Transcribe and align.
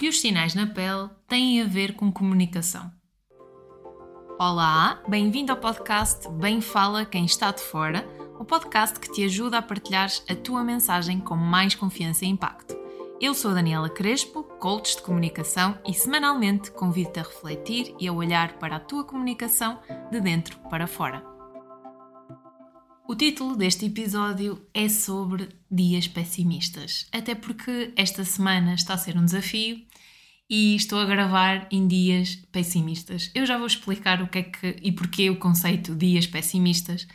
que 0.00 0.08
os 0.08 0.18
sinais 0.18 0.54
na 0.54 0.66
pele 0.66 1.10
têm 1.28 1.60
a 1.60 1.66
ver 1.66 1.92
com 1.92 2.10
comunicação. 2.10 2.90
Olá, 4.38 4.98
bem-vindo 5.06 5.52
ao 5.52 5.58
podcast 5.58 6.26
Bem 6.30 6.62
Fala 6.62 7.04
Quem 7.04 7.26
Está 7.26 7.50
de 7.50 7.60
Fora, 7.60 8.08
o 8.38 8.44
podcast 8.46 8.98
que 8.98 9.12
te 9.12 9.22
ajuda 9.24 9.58
a 9.58 9.62
partilhar 9.62 10.08
a 10.26 10.34
tua 10.34 10.64
mensagem 10.64 11.20
com 11.20 11.36
mais 11.36 11.74
confiança 11.74 12.24
e 12.24 12.28
impacto. 12.28 12.74
Eu 13.20 13.34
sou 13.34 13.52
Daniela 13.52 13.90
Crespo, 13.90 14.42
coach 14.42 14.96
de 14.96 15.02
comunicação 15.02 15.78
e 15.86 15.92
semanalmente 15.92 16.70
convido-te 16.70 17.20
a 17.20 17.24
refletir 17.24 17.94
e 18.00 18.08
a 18.08 18.12
olhar 18.14 18.54
para 18.54 18.76
a 18.76 18.80
tua 18.80 19.04
comunicação 19.04 19.80
de 20.10 20.18
dentro 20.18 20.58
para 20.70 20.86
fora. 20.86 21.22
O 23.06 23.14
título 23.16 23.56
deste 23.56 23.86
episódio 23.86 24.64
é 24.72 24.88
sobre 24.88 25.48
dias 25.70 26.06
pessimistas, 26.06 27.06
até 27.12 27.34
porque 27.34 27.92
esta 27.96 28.24
semana 28.24 28.72
está 28.72 28.94
a 28.94 28.98
ser 28.98 29.18
um 29.18 29.24
desafio 29.24 29.89
e 30.50 30.74
estou 30.74 30.98
a 30.98 31.06
gravar 31.06 31.68
em 31.70 31.86
dias 31.86 32.34
pessimistas. 32.50 33.30
Eu 33.32 33.46
já 33.46 33.56
vou 33.56 33.68
explicar 33.68 34.20
o 34.20 34.26
que 34.26 34.38
é 34.38 34.42
que 34.42 34.76
e 34.82 34.90
porquê 34.90 35.30
o 35.30 35.36
conceito 35.36 35.94
dias 35.94 36.26
pessimistas, 36.26 37.06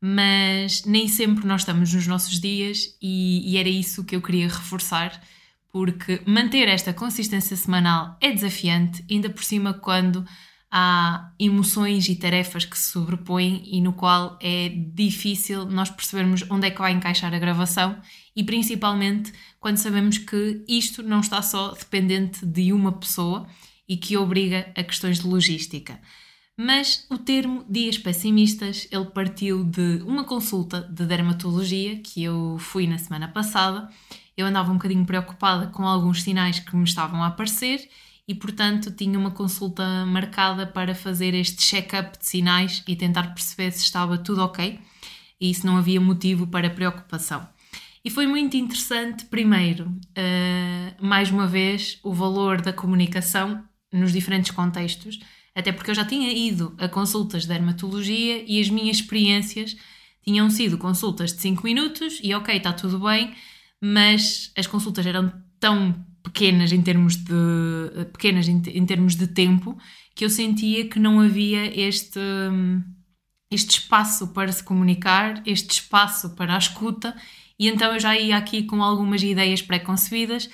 mas 0.00 0.86
nem 0.86 1.06
sempre 1.06 1.46
nós 1.46 1.60
estamos 1.60 1.92
nos 1.92 2.06
nossos 2.06 2.40
dias 2.40 2.96
e, 3.02 3.52
e 3.52 3.58
era 3.58 3.68
isso 3.68 4.04
que 4.04 4.16
eu 4.16 4.22
queria 4.22 4.46
reforçar, 4.46 5.20
porque 5.70 6.22
manter 6.24 6.66
esta 6.66 6.94
consistência 6.94 7.56
semanal 7.56 8.16
é 8.22 8.32
desafiante, 8.32 9.04
ainda 9.10 9.28
por 9.28 9.44
cima 9.44 9.74
quando 9.74 10.26
há 10.70 11.32
emoções 11.38 12.08
e 12.08 12.16
tarefas 12.16 12.64
que 12.64 12.78
se 12.78 12.90
sobrepõem 12.92 13.62
e 13.64 13.80
no 13.80 13.92
qual 13.92 14.38
é 14.40 14.68
difícil 14.68 15.64
nós 15.64 15.90
percebermos 15.90 16.44
onde 16.50 16.66
é 16.66 16.70
que 16.70 16.78
vai 16.78 16.92
encaixar 16.92 17.32
a 17.32 17.38
gravação 17.38 17.96
e 18.36 18.44
principalmente 18.44 19.32
quando 19.58 19.78
sabemos 19.78 20.18
que 20.18 20.62
isto 20.68 21.02
não 21.02 21.20
está 21.20 21.40
só 21.40 21.72
dependente 21.72 22.44
de 22.44 22.72
uma 22.72 22.92
pessoa 22.92 23.46
e 23.88 23.96
que 23.96 24.16
obriga 24.16 24.70
a 24.76 24.82
questões 24.82 25.20
de 25.20 25.26
logística. 25.26 25.98
Mas 26.60 27.06
o 27.08 27.16
termo 27.16 27.64
dias 27.68 27.96
pessimistas, 27.96 28.88
ele 28.90 29.06
partiu 29.06 29.64
de 29.64 30.02
uma 30.04 30.24
consulta 30.24 30.82
de 30.82 31.06
dermatologia 31.06 32.00
que 32.00 32.24
eu 32.24 32.56
fui 32.58 32.86
na 32.86 32.98
semana 32.98 33.28
passada. 33.28 33.88
Eu 34.36 34.44
andava 34.44 34.70
um 34.70 34.74
bocadinho 34.74 35.06
preocupada 35.06 35.68
com 35.68 35.86
alguns 35.86 36.22
sinais 36.22 36.58
que 36.58 36.76
me 36.76 36.84
estavam 36.84 37.22
a 37.22 37.28
aparecer 37.28 37.88
e, 38.28 38.34
portanto, 38.34 38.90
tinha 38.90 39.18
uma 39.18 39.30
consulta 39.30 40.04
marcada 40.04 40.66
para 40.66 40.94
fazer 40.94 41.32
este 41.32 41.64
check-up 41.64 42.18
de 42.18 42.26
sinais 42.26 42.84
e 42.86 42.94
tentar 42.94 43.34
perceber 43.34 43.70
se 43.72 43.82
estava 43.82 44.18
tudo 44.18 44.42
ok 44.42 44.78
e 45.40 45.54
se 45.54 45.64
não 45.64 45.78
havia 45.78 45.98
motivo 45.98 46.46
para 46.46 46.68
preocupação. 46.68 47.48
E 48.04 48.10
foi 48.10 48.26
muito 48.26 48.54
interessante, 48.54 49.24
primeiro, 49.24 49.86
uh, 49.88 51.06
mais 51.06 51.30
uma 51.30 51.46
vez, 51.46 51.98
o 52.02 52.12
valor 52.12 52.60
da 52.60 52.72
comunicação 52.72 53.64
nos 53.90 54.12
diferentes 54.12 54.50
contextos, 54.50 55.18
até 55.54 55.72
porque 55.72 55.90
eu 55.90 55.94
já 55.94 56.04
tinha 56.04 56.30
ido 56.30 56.74
a 56.78 56.86
consultas 56.86 57.42
de 57.42 57.48
dermatologia 57.48 58.44
e 58.46 58.60
as 58.60 58.68
minhas 58.68 58.98
experiências 58.98 59.74
tinham 60.22 60.50
sido 60.50 60.76
consultas 60.76 61.32
de 61.32 61.40
5 61.40 61.64
minutos 61.64 62.20
e 62.22 62.34
ok, 62.34 62.54
está 62.54 62.74
tudo 62.74 63.00
bem, 63.00 63.34
mas 63.80 64.52
as 64.54 64.66
consultas 64.66 65.06
eram 65.06 65.32
tão 65.58 66.06
pequenas 66.28 66.72
em 66.72 66.82
termos 66.82 67.16
de 67.16 68.04
pequenas 68.12 68.46
em, 68.48 68.62
em, 68.66 68.86
termos 68.86 69.16
de 69.16 69.26
tempo 69.26 69.76
que 70.14 70.24
eu 70.24 70.30
sentia 70.30 70.88
que 70.88 70.98
não 70.98 71.20
havia 71.20 71.66
este 71.78 72.20
este 73.50 73.78
espaço 73.78 74.28
para 74.28 74.52
se 74.52 74.62
comunicar, 74.62 75.42
este 75.46 75.70
espaço 75.70 76.34
para 76.34 76.54
a 76.54 76.58
escuta 76.58 77.16
e 77.58 77.66
então 77.66 77.92
eu 77.94 77.98
já 77.98 78.16
ia 78.16 78.36
aqui 78.36 78.62
com 78.62 78.82
algumas 78.82 79.22
ideias 79.22 79.62
pré-concebidas. 79.62 80.48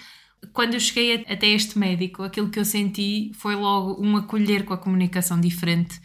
Quando 0.52 0.74
eu 0.74 0.80
cheguei 0.80 1.24
até 1.26 1.48
este 1.48 1.78
médico, 1.78 2.22
aquilo 2.22 2.50
que 2.50 2.58
eu 2.58 2.64
senti 2.64 3.32
foi 3.34 3.56
logo 3.56 4.00
um 4.00 4.16
acolher 4.16 4.64
com 4.64 4.74
a 4.74 4.78
comunicação 4.78 5.40
diferente 5.40 6.00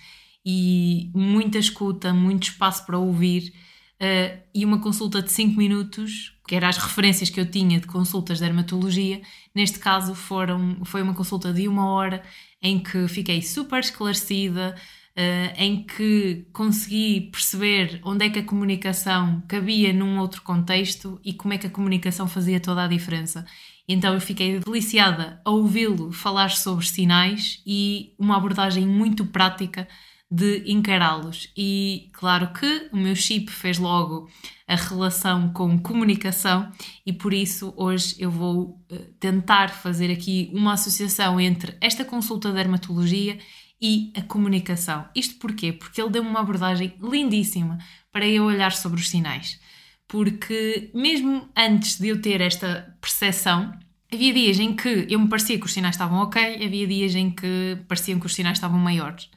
e 0.45 1.12
muita 1.14 1.59
escuta, 1.59 2.14
muito 2.14 2.44
espaço 2.44 2.86
para 2.86 2.97
ouvir 2.97 3.53
uh, 4.02 4.41
e 4.53 4.66
uma 4.66 4.79
consulta 4.79 5.22
de 5.22 5.31
5 5.31 5.58
minutos 5.58 6.38
que 6.49 6.55
eram 6.55 6.67
as 6.67 6.77
referências 6.77 7.29
que 7.29 7.39
eu 7.39 7.45
tinha 7.45 7.79
de 7.79 7.85
consultas 7.85 8.39
de 8.39 8.43
dermatologia, 8.43 9.21
neste 9.53 9.77
caso 9.77 10.15
foram, 10.15 10.83
foi 10.83 11.03
uma 11.03 11.13
consulta 11.13 11.53
de 11.53 11.67
uma 11.67 11.91
hora 11.91 12.23
em 12.59 12.79
que 12.79 13.07
fiquei 13.07 13.39
super 13.43 13.81
esclarecida, 13.81 14.75
uh, 15.15 15.53
em 15.55 15.83
que 15.83 16.47
consegui 16.51 17.29
perceber 17.31 18.01
onde 18.03 18.25
é 18.25 18.31
que 18.31 18.39
a 18.39 18.43
comunicação 18.43 19.43
cabia 19.47 19.93
num 19.93 20.17
outro 20.17 20.41
contexto 20.41 21.21
e 21.23 21.33
como 21.33 21.53
é 21.53 21.59
que 21.59 21.67
a 21.67 21.69
comunicação 21.69 22.27
fazia 22.27 22.59
toda 22.59 22.83
a 22.83 22.87
diferença. 22.87 23.45
Então 23.87 24.16
eu 24.16 24.19
fiquei 24.19 24.57
deliciada 24.57 25.39
a 25.45 25.51
ouvi-lo 25.51 26.11
falar 26.11 26.49
sobre 26.49 26.83
sinais 26.83 27.61
e 27.63 28.11
uma 28.17 28.37
abordagem 28.37 28.87
muito 28.87 29.23
prática 29.23 29.87
de 30.31 30.63
encará-los. 30.67 31.51
E 31.57 32.09
claro 32.13 32.53
que 32.53 32.90
o 32.91 32.97
meu 32.97 33.16
chip 33.16 33.51
fez 33.51 33.79
logo 33.79 34.29
a 34.67 34.75
relação 34.75 35.51
com 35.51 35.79
comunicação, 35.79 36.72
e 37.03 37.12
por 37.12 37.34
isso 37.34 37.73
hoje 37.75 38.16
eu 38.19 38.29
vou 38.29 38.79
eh, 38.91 39.09
tentar 39.19 39.69
fazer 39.69 40.12
aqui 40.12 40.51
uma 40.53 40.73
associação 40.73 41.40
entre 41.41 41.75
esta 41.81 42.06
consulta 42.06 42.50
de 42.50 42.56
dermatologia 42.56 43.40
e 43.81 44.13
a 44.16 44.22
comunicação. 44.22 45.07
Isto 45.16 45.40
porquê? 45.40 45.73
Porque 45.73 46.00
ele 46.00 46.12
deu 46.12 46.22
uma 46.22 46.41
abordagem 46.41 46.94
lindíssima 47.01 47.79
para 48.11 48.28
eu 48.28 48.44
olhar 48.44 48.72
sobre 48.72 49.00
os 49.00 49.09
sinais. 49.09 49.59
Porque 50.07 50.91
mesmo 50.94 51.50
antes 51.56 52.00
de 52.00 52.09
eu 52.09 52.22
ter 52.22 52.41
esta 52.41 52.96
percepção, 53.01 53.72
havia 54.11 54.34
dias 54.34 54.59
em 54.59 54.75
que 54.75 55.07
eu 55.09 55.19
me 55.19 55.29
parecia 55.29 55.57
que 55.59 55.66
os 55.66 55.73
sinais 55.73 55.96
estavam 55.96 56.19
ok, 56.19 56.63
havia 56.63 56.88
dias 56.88 57.16
em 57.16 57.31
que 57.31 57.78
pareciam 57.88 58.19
que 58.19 58.25
os 58.25 58.35
sinais 58.35 58.57
estavam 58.57 58.79
maiores. 58.79 59.29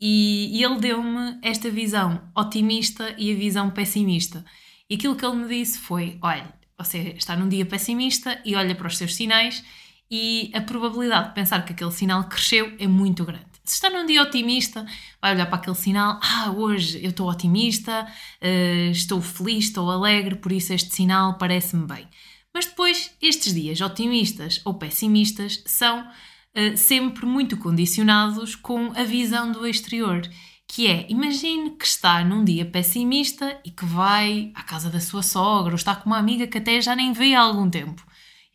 E, 0.00 0.58
e 0.58 0.62
ele 0.62 0.78
deu-me 0.78 1.38
esta 1.42 1.70
visão 1.70 2.22
otimista 2.36 3.14
e 3.16 3.32
a 3.32 3.36
visão 3.36 3.70
pessimista. 3.70 4.44
E 4.88 4.94
aquilo 4.94 5.16
que 5.16 5.24
ele 5.24 5.36
me 5.36 5.48
disse 5.48 5.78
foi: 5.78 6.18
olha, 6.22 6.52
você 6.78 7.14
está 7.16 7.36
num 7.36 7.48
dia 7.48 7.64
pessimista 7.64 8.40
e 8.44 8.54
olha 8.54 8.74
para 8.74 8.86
os 8.86 8.96
seus 8.98 9.14
sinais, 9.14 9.64
e 10.10 10.50
a 10.54 10.60
probabilidade 10.60 11.28
de 11.28 11.34
pensar 11.34 11.64
que 11.64 11.72
aquele 11.72 11.90
sinal 11.90 12.24
cresceu 12.24 12.72
é 12.78 12.86
muito 12.86 13.24
grande. 13.24 13.46
Se 13.64 13.74
está 13.74 13.90
num 13.90 14.06
dia 14.06 14.22
otimista, 14.22 14.86
vai 15.20 15.34
olhar 15.34 15.46
para 15.46 15.56
aquele 15.56 15.74
sinal: 15.74 16.20
ah, 16.22 16.52
hoje 16.52 17.02
eu 17.02 17.10
estou 17.10 17.28
otimista, 17.28 18.06
uh, 18.42 18.90
estou 18.90 19.20
feliz, 19.20 19.64
estou 19.64 19.90
alegre, 19.90 20.36
por 20.36 20.52
isso 20.52 20.72
este 20.72 20.94
sinal 20.94 21.36
parece-me 21.36 21.86
bem. 21.86 22.06
Mas 22.54 22.66
depois, 22.66 23.12
estes 23.20 23.52
dias 23.52 23.80
otimistas 23.80 24.60
ou 24.64 24.74
pessimistas 24.74 25.62
são 25.66 26.08
uh, 26.56 26.76
sempre 26.76 27.26
muito 27.26 27.56
condicionados 27.56 28.54
com 28.54 28.92
a 28.96 29.04
visão 29.04 29.52
do 29.52 29.66
exterior, 29.66 30.22
que 30.66 30.86
é, 30.88 31.06
imagine 31.08 31.70
que 31.70 31.86
está 31.86 32.24
num 32.24 32.44
dia 32.44 32.64
pessimista 32.66 33.60
e 33.64 33.70
que 33.70 33.84
vai 33.84 34.50
à 34.54 34.62
casa 34.62 34.90
da 34.90 35.00
sua 35.00 35.22
sogra 35.22 35.72
ou 35.72 35.76
está 35.76 35.94
com 35.94 36.06
uma 36.06 36.18
amiga 36.18 36.46
que 36.46 36.58
até 36.58 36.80
já 36.80 36.96
nem 36.96 37.12
vê 37.12 37.34
há 37.34 37.40
algum 37.40 37.70
tempo. 37.70 38.04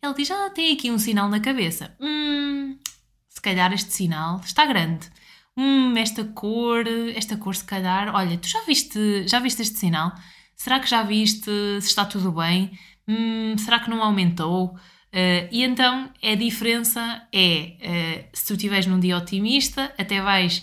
Ele 0.02 0.14
diz, 0.14 0.30
ah, 0.30 0.50
tem 0.50 0.72
aqui 0.72 0.90
um 0.90 0.98
sinal 0.98 1.28
na 1.28 1.40
cabeça. 1.40 1.96
Hum, 2.00 2.76
se 3.28 3.40
calhar 3.40 3.72
este 3.72 3.92
sinal 3.92 4.40
está 4.44 4.66
grande. 4.66 5.08
Hum, 5.56 5.96
esta 5.96 6.24
cor, 6.24 6.84
esta 7.14 7.36
cor 7.36 7.54
se 7.54 7.64
calhar, 7.64 8.14
olha, 8.14 8.36
tu 8.36 8.48
já 8.48 8.62
viste, 8.64 9.26
já 9.28 9.38
viste 9.38 9.62
este 9.62 9.78
sinal? 9.78 10.12
Será 10.56 10.80
que 10.80 10.88
já 10.88 11.02
viste 11.02 11.44
se 11.80 11.88
está 11.88 12.04
tudo 12.04 12.32
bem? 12.32 12.76
Hum, 13.06 13.56
será 13.58 13.80
que 13.80 13.90
não 13.90 14.02
aumentou? 14.02 14.76
Uh, 15.12 15.44
e 15.50 15.62
então 15.62 16.10
a 16.22 16.34
diferença 16.34 17.22
é, 17.30 17.76
uh, 17.82 18.28
se 18.32 18.46
tu 18.46 18.54
estiveres 18.54 18.86
num 18.86 18.98
dia 18.98 19.18
otimista, 19.18 19.92
até 19.98 20.22
vais, 20.22 20.62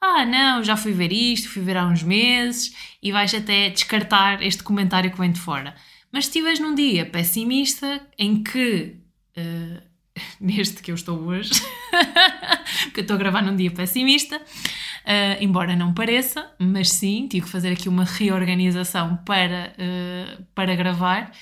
ah 0.00 0.24
não, 0.24 0.62
já 0.62 0.76
fui 0.76 0.92
ver 0.92 1.10
isto, 1.10 1.48
fui 1.48 1.62
ver 1.62 1.76
há 1.76 1.84
uns 1.84 2.04
meses, 2.04 2.72
e 3.02 3.10
vais 3.10 3.34
até 3.34 3.70
descartar 3.70 4.40
este 4.40 4.62
comentário 4.62 5.10
que 5.10 5.18
vem 5.18 5.32
de 5.32 5.40
fora. 5.40 5.74
Mas 6.12 6.26
se 6.26 6.30
estiveres 6.30 6.60
num 6.60 6.76
dia 6.76 7.04
pessimista, 7.06 8.00
em 8.16 8.44
que, 8.44 8.98
uh, 9.36 9.82
neste 10.40 10.80
que 10.80 10.92
eu 10.92 10.94
estou 10.94 11.18
hoje, 11.18 11.50
porque 12.84 13.00
eu 13.00 13.02
estou 13.02 13.16
a 13.16 13.18
gravar 13.18 13.42
num 13.42 13.56
dia 13.56 13.70
pessimista, 13.72 14.40
embora 15.40 15.74
não 15.74 15.92
pareça, 15.92 16.52
mas 16.56 16.88
sim, 16.90 17.26
tive 17.26 17.46
que 17.46 17.50
fazer 17.50 17.72
aqui 17.72 17.88
uma 17.88 18.04
reorganização 18.04 19.16
para, 19.26 19.74
para 20.54 20.76
gravar 20.76 21.32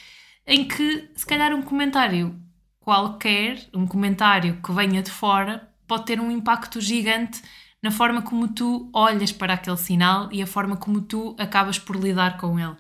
em 0.51 0.65
que 0.65 1.09
se 1.15 1.25
calhar 1.25 1.55
um 1.55 1.63
comentário 1.63 2.35
qualquer, 2.81 3.69
um 3.73 3.87
comentário 3.87 4.61
que 4.61 4.73
venha 4.73 5.01
de 5.01 5.11
fora, 5.11 5.71
pode 5.87 6.07
ter 6.07 6.21
um 6.21 6.29
impacto 6.29 6.81
gigante 6.81 7.41
na 7.81 7.93
forma 7.93 8.21
como 8.21 8.49
tu 8.49 8.91
olhas 8.93 9.31
para 9.31 9.55
aquele 9.55 9.77
sinal 9.77 10.29
e 10.33 10.43
a 10.43 10.47
forma 10.49 10.77
como 10.77 11.03
tu 11.03 11.37
acabas 11.39 11.79
por 11.79 11.95
lidar 11.95 12.37
com 12.37 12.59
ele. 12.59 12.75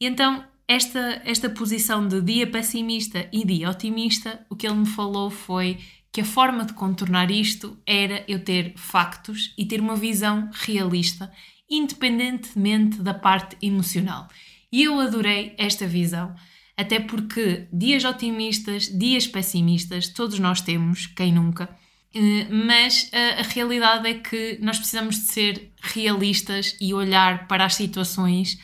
E 0.00 0.06
então, 0.06 0.44
esta, 0.68 1.20
esta 1.24 1.50
posição 1.50 2.06
de 2.06 2.22
dia 2.22 2.46
pessimista 2.46 3.28
e 3.32 3.44
dia 3.44 3.68
otimista, 3.68 4.46
o 4.48 4.54
que 4.54 4.68
ele 4.68 4.76
me 4.76 4.86
falou 4.86 5.30
foi 5.30 5.80
que 6.12 6.20
a 6.20 6.24
forma 6.24 6.64
de 6.64 6.74
contornar 6.74 7.28
isto 7.28 7.76
era 7.84 8.24
eu 8.28 8.44
ter 8.44 8.74
factos 8.76 9.52
e 9.58 9.66
ter 9.66 9.80
uma 9.80 9.96
visão 9.96 10.48
realista, 10.52 11.32
independentemente 11.68 13.02
da 13.02 13.14
parte 13.14 13.56
emocional. 13.60 14.28
E 14.70 14.84
eu 14.84 15.00
adorei 15.00 15.56
esta 15.58 15.88
visão 15.88 16.36
até 16.80 16.98
porque 16.98 17.66
dias 17.72 18.04
otimistas, 18.04 18.86
dias 18.86 19.26
pessimistas, 19.26 20.08
todos 20.08 20.38
nós 20.38 20.60
temos, 20.60 21.06
quem 21.06 21.32
nunca, 21.32 21.68
eh, 22.14 22.46
mas 22.50 23.10
a, 23.12 23.40
a 23.40 23.42
realidade 23.42 24.08
é 24.08 24.14
que 24.14 24.58
nós 24.60 24.78
precisamos 24.78 25.16
de 25.16 25.32
ser 25.32 25.72
realistas 25.82 26.76
e 26.80 26.94
olhar 26.94 27.46
para 27.46 27.64
as 27.64 27.74
situações 27.74 28.58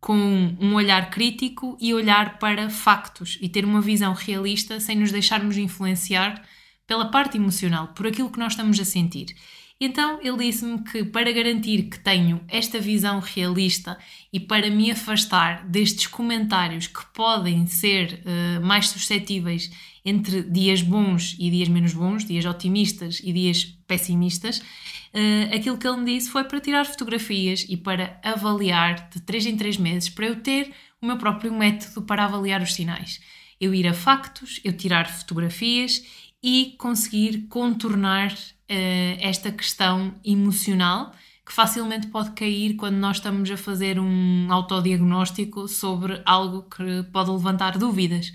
com 0.00 0.16
um 0.58 0.74
olhar 0.74 1.10
crítico 1.10 1.76
e 1.80 1.92
olhar 1.92 2.38
para 2.38 2.70
factos 2.70 3.38
e 3.40 3.48
ter 3.48 3.64
uma 3.64 3.80
visão 3.80 4.14
realista 4.14 4.80
sem 4.80 4.96
nos 4.96 5.12
deixarmos 5.12 5.58
influenciar 5.58 6.42
pela 6.86 7.10
parte 7.10 7.36
emocional, 7.36 7.88
por 7.88 8.06
aquilo 8.06 8.30
que 8.30 8.38
nós 8.38 8.54
estamos 8.54 8.80
a 8.80 8.84
sentir. 8.84 9.36
Então 9.80 10.20
ele 10.22 10.36
disse-me 10.36 10.82
que 10.84 11.04
para 11.04 11.32
garantir 11.32 11.84
que 11.84 11.98
tenho 11.98 12.44
esta 12.48 12.78
visão 12.78 13.18
realista 13.18 13.98
e 14.30 14.38
para 14.38 14.68
me 14.68 14.90
afastar 14.90 15.66
destes 15.66 16.06
comentários 16.06 16.86
que 16.86 17.02
podem 17.14 17.66
ser 17.66 18.20
uh, 18.20 18.64
mais 18.64 18.88
suscetíveis 18.88 19.70
entre 20.04 20.42
dias 20.42 20.82
bons 20.82 21.34
e 21.38 21.50
dias 21.50 21.68
menos 21.68 21.94
bons, 21.94 22.26
dias 22.26 22.44
otimistas 22.44 23.22
e 23.24 23.32
dias 23.32 23.64
pessimistas, 23.86 24.58
uh, 24.58 25.54
aquilo 25.54 25.78
que 25.78 25.88
ele 25.88 25.96
me 25.96 26.14
disse 26.14 26.28
foi 26.28 26.44
para 26.44 26.60
tirar 26.60 26.84
fotografias 26.84 27.64
e 27.66 27.74
para 27.74 28.20
avaliar 28.22 29.08
de 29.08 29.20
3 29.22 29.46
em 29.46 29.56
3 29.56 29.78
meses, 29.78 30.10
para 30.10 30.26
eu 30.26 30.36
ter 30.36 30.72
o 31.00 31.06
meu 31.06 31.16
próprio 31.16 31.54
método 31.54 32.02
para 32.02 32.26
avaliar 32.26 32.60
os 32.60 32.74
sinais. 32.74 33.18
Eu 33.58 33.74
ir 33.74 33.86
a 33.86 33.94
factos, 33.94 34.60
eu 34.62 34.74
tirar 34.74 35.10
fotografias 35.10 36.02
e 36.42 36.74
conseguir 36.78 37.46
contornar 37.48 38.34
uh, 38.70 39.18
esta 39.20 39.50
questão 39.50 40.14
emocional 40.24 41.12
que 41.44 41.52
facilmente 41.52 42.06
pode 42.06 42.30
cair 42.30 42.76
quando 42.76 42.94
nós 42.96 43.16
estamos 43.16 43.50
a 43.50 43.56
fazer 43.56 43.98
um 43.98 44.46
autodiagnóstico 44.52 45.66
sobre 45.66 46.22
algo 46.24 46.62
que 46.62 47.02
pode 47.12 47.30
levantar 47.30 47.76
dúvidas 47.76 48.32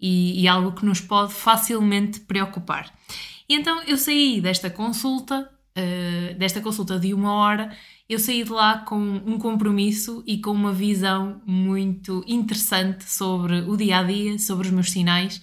e, 0.00 0.42
e 0.42 0.48
algo 0.48 0.72
que 0.72 0.84
nos 0.84 1.00
pode 1.00 1.32
facilmente 1.32 2.20
preocupar. 2.20 2.92
E 3.48 3.54
então 3.54 3.82
eu 3.84 3.96
saí 3.96 4.40
desta 4.40 4.68
consulta, 4.68 5.48
uh, 5.78 6.34
desta 6.36 6.60
consulta 6.60 6.98
de 6.98 7.14
uma 7.14 7.34
hora, 7.34 7.70
eu 8.08 8.18
saí 8.18 8.42
de 8.42 8.50
lá 8.50 8.78
com 8.78 8.98
um 8.98 9.38
compromisso 9.38 10.24
e 10.26 10.38
com 10.38 10.50
uma 10.50 10.72
visão 10.72 11.40
muito 11.46 12.24
interessante 12.26 13.08
sobre 13.08 13.60
o 13.60 13.76
dia 13.76 13.98
a 13.98 14.02
dia, 14.02 14.38
sobre 14.38 14.66
os 14.66 14.72
meus 14.72 14.90
sinais 14.90 15.40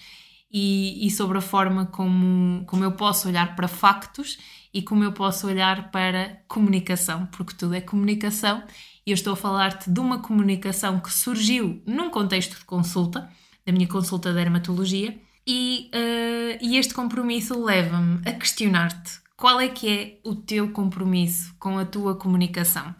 e, 0.56 1.04
e 1.04 1.10
sobre 1.10 1.36
a 1.36 1.40
forma 1.40 1.86
como, 1.86 2.64
como 2.66 2.84
eu 2.84 2.92
posso 2.92 3.26
olhar 3.26 3.56
para 3.56 3.66
factos 3.66 4.38
e 4.72 4.80
como 4.80 5.02
eu 5.02 5.10
posso 5.10 5.48
olhar 5.48 5.90
para 5.90 6.40
comunicação, 6.46 7.26
porque 7.26 7.56
tudo 7.56 7.74
é 7.74 7.80
comunicação 7.80 8.62
e 9.04 9.10
eu 9.10 9.14
estou 9.14 9.32
a 9.32 9.36
falar-te 9.36 9.90
de 9.90 9.98
uma 9.98 10.20
comunicação 10.20 11.00
que 11.00 11.12
surgiu 11.12 11.82
num 11.84 12.08
contexto 12.08 12.56
de 12.56 12.64
consulta, 12.64 13.28
da 13.66 13.72
minha 13.72 13.88
consulta 13.88 14.30
de 14.30 14.36
dermatologia, 14.36 15.18
e, 15.44 15.90
uh, 15.92 16.58
e 16.64 16.78
este 16.78 16.94
compromisso 16.94 17.60
leva-me 17.62 18.22
a 18.24 18.32
questionar-te 18.32 19.20
qual 19.36 19.60
é 19.60 19.68
que 19.68 19.88
é 19.88 20.20
o 20.24 20.36
teu 20.36 20.70
compromisso 20.70 21.52
com 21.58 21.78
a 21.78 21.84
tua 21.84 22.14
comunicação. 22.14 22.94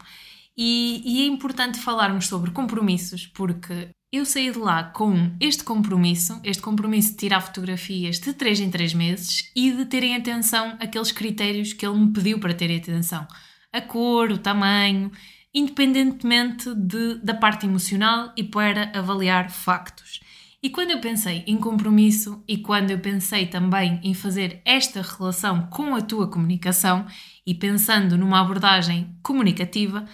E, 0.57 1.01
e 1.05 1.23
é 1.23 1.25
importante 1.25 1.79
falarmos 1.79 2.27
sobre 2.27 2.51
compromissos, 2.51 3.25
porque 3.25 3.89
eu 4.11 4.25
saí 4.25 4.51
de 4.51 4.57
lá 4.57 4.83
com 4.83 5.31
este 5.39 5.63
compromisso, 5.63 6.39
este 6.43 6.61
compromisso 6.61 7.11
de 7.11 7.17
tirar 7.17 7.41
fotografias 7.41 8.19
de 8.19 8.33
3 8.33 8.61
em 8.61 8.69
3 8.69 8.93
meses 8.93 9.51
e 9.55 9.71
de 9.71 9.85
terem 9.85 10.15
atenção 10.15 10.77
àqueles 10.79 11.11
critérios 11.11 11.73
que 11.73 11.85
ele 11.85 11.97
me 11.97 12.13
pediu 12.13 12.39
para 12.39 12.53
terem 12.53 12.77
atenção. 12.77 13.27
A 13.73 13.81
cor, 13.81 14.31
o 14.31 14.37
tamanho, 14.37 15.11
independentemente 15.53 16.73
de, 16.75 17.15
da 17.15 17.33
parte 17.33 17.65
emocional 17.65 18.31
e 18.37 18.43
para 18.43 18.91
avaliar 18.97 19.49
factos. 19.49 20.19
E 20.65 20.69
quando 20.69 20.91
eu 20.91 20.99
pensei 20.99 21.43
em 21.45 21.57
compromisso 21.57 22.43
e 22.47 22.57
quando 22.57 22.89
eu 22.89 22.99
pensei 22.99 23.45
também 23.45 23.99
em 24.03 24.13
fazer 24.13 24.61
esta 24.65 25.01
relação 25.01 25.67
com 25.67 25.95
a 25.95 26.01
tua 26.01 26.27
comunicação 26.27 27.05
e 27.45 27.53
pensando 27.53 28.17
numa 28.17 28.41
abordagem 28.41 29.15
comunicativa, 29.21 30.05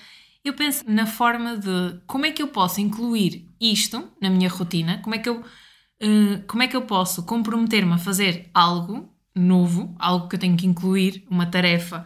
eu 0.44 0.54
penso 0.54 0.84
na 0.88 1.06
forma 1.06 1.58
de 1.58 2.00
como 2.08 2.26
é 2.26 2.32
que 2.32 2.42
eu 2.42 2.48
posso 2.48 2.82
incluir 2.82 3.48
isto 3.60 4.12
na 4.20 4.30
minha 4.30 4.50
rotina, 4.50 5.00
como 5.00 5.16
é 5.16 5.20
que 5.20 5.30
eu, 5.30 5.40
uh, 5.40 6.44
como 6.48 6.64
é 6.64 6.68
que 6.68 6.76
eu 6.76 6.82
posso 6.84 7.24
comprometer-me 7.24 7.94
a 7.94 7.98
fazer 7.98 8.50
algo 8.54 9.14
novo, 9.36 9.96
algo 10.00 10.28
que 10.28 10.36
eu 10.36 10.40
tenho 10.40 10.58
que 10.58 10.66
incluir, 10.66 11.26
uma 11.30 11.46
tarefa 11.46 12.06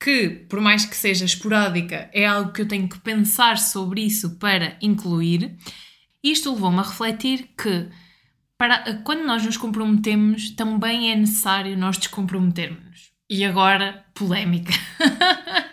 que, 0.00 0.28
por 0.48 0.60
mais 0.60 0.84
que 0.84 0.96
seja 0.96 1.24
esporádica, 1.24 2.08
é 2.12 2.24
algo 2.24 2.52
que 2.52 2.62
eu 2.62 2.68
tenho 2.68 2.88
que 2.88 2.98
pensar 3.00 3.58
sobre 3.58 4.02
isso 4.02 4.36
para 4.36 4.76
incluir. 4.80 5.56
Isto 6.22 6.52
levou-me 6.52 6.78
a 6.78 6.82
refletir 6.82 7.50
que 7.56 7.88
para, 8.56 9.02
quando 9.04 9.24
nós 9.24 9.44
nos 9.44 9.56
comprometemos, 9.56 10.50
também 10.50 11.10
é 11.12 11.16
necessário 11.16 11.76
nós 11.76 11.98
descomprometermos. 11.98 13.12
E 13.30 13.44
agora, 13.44 14.04
polémica. 14.14 14.72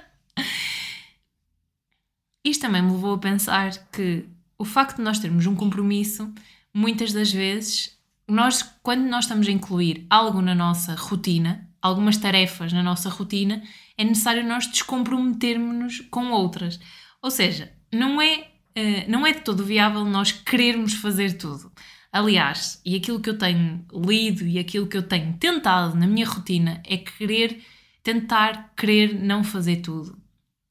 Isto 2.46 2.62
também 2.62 2.84
me 2.84 2.92
levou 2.92 3.16
a 3.16 3.18
pensar 3.18 3.72
que 3.92 4.30
o 4.56 4.64
facto 4.64 4.98
de 4.98 5.02
nós 5.02 5.18
termos 5.18 5.48
um 5.48 5.56
compromisso, 5.56 6.32
muitas 6.72 7.12
das 7.12 7.32
vezes, 7.32 7.98
nós, 8.28 8.62
quando 8.84 9.02
nós 9.02 9.26
estamos 9.26 9.48
a 9.48 9.52
incluir 9.52 10.06
algo 10.08 10.44
na 10.44 10.54
nossa 10.54 10.94
rotina, 10.94 11.68
algumas 11.82 12.18
tarefas 12.18 12.72
na 12.72 12.84
nossa 12.84 13.10
rotina, 13.10 13.64
é 13.98 14.04
necessário 14.04 14.48
nós 14.48 14.68
descomprometermos-nos 14.68 16.02
com 16.12 16.32
outras. 16.32 16.80
Ou 17.20 17.32
seja, 17.32 17.74
não 17.92 18.22
é, 18.22 18.48
uh, 18.78 19.10
não 19.10 19.26
é 19.26 19.34
de 19.34 19.42
todo 19.42 19.66
viável 19.66 20.06
nós 20.06 20.32
querermos 20.32 20.94
fazer 20.94 21.38
tudo. 21.38 21.72
Aliás, 22.12 22.80
e 22.86 22.96
aquilo 22.96 23.20
que 23.20 23.30
eu 23.30 23.38
tenho 23.38 23.86
lido 23.92 24.46
e 24.46 24.60
aquilo 24.60 24.88
que 24.88 24.98
eu 24.98 25.04
tenho 25.04 25.34
tentado 25.34 25.96
na 25.98 26.08
minha 26.08 26.28
rotina 26.28 26.82
é 26.86 26.98
querer, 26.98 27.62
tentar 28.04 28.74
querer 28.78 29.16
não 29.20 29.44
fazer 29.44 29.78
tudo. 29.78 30.18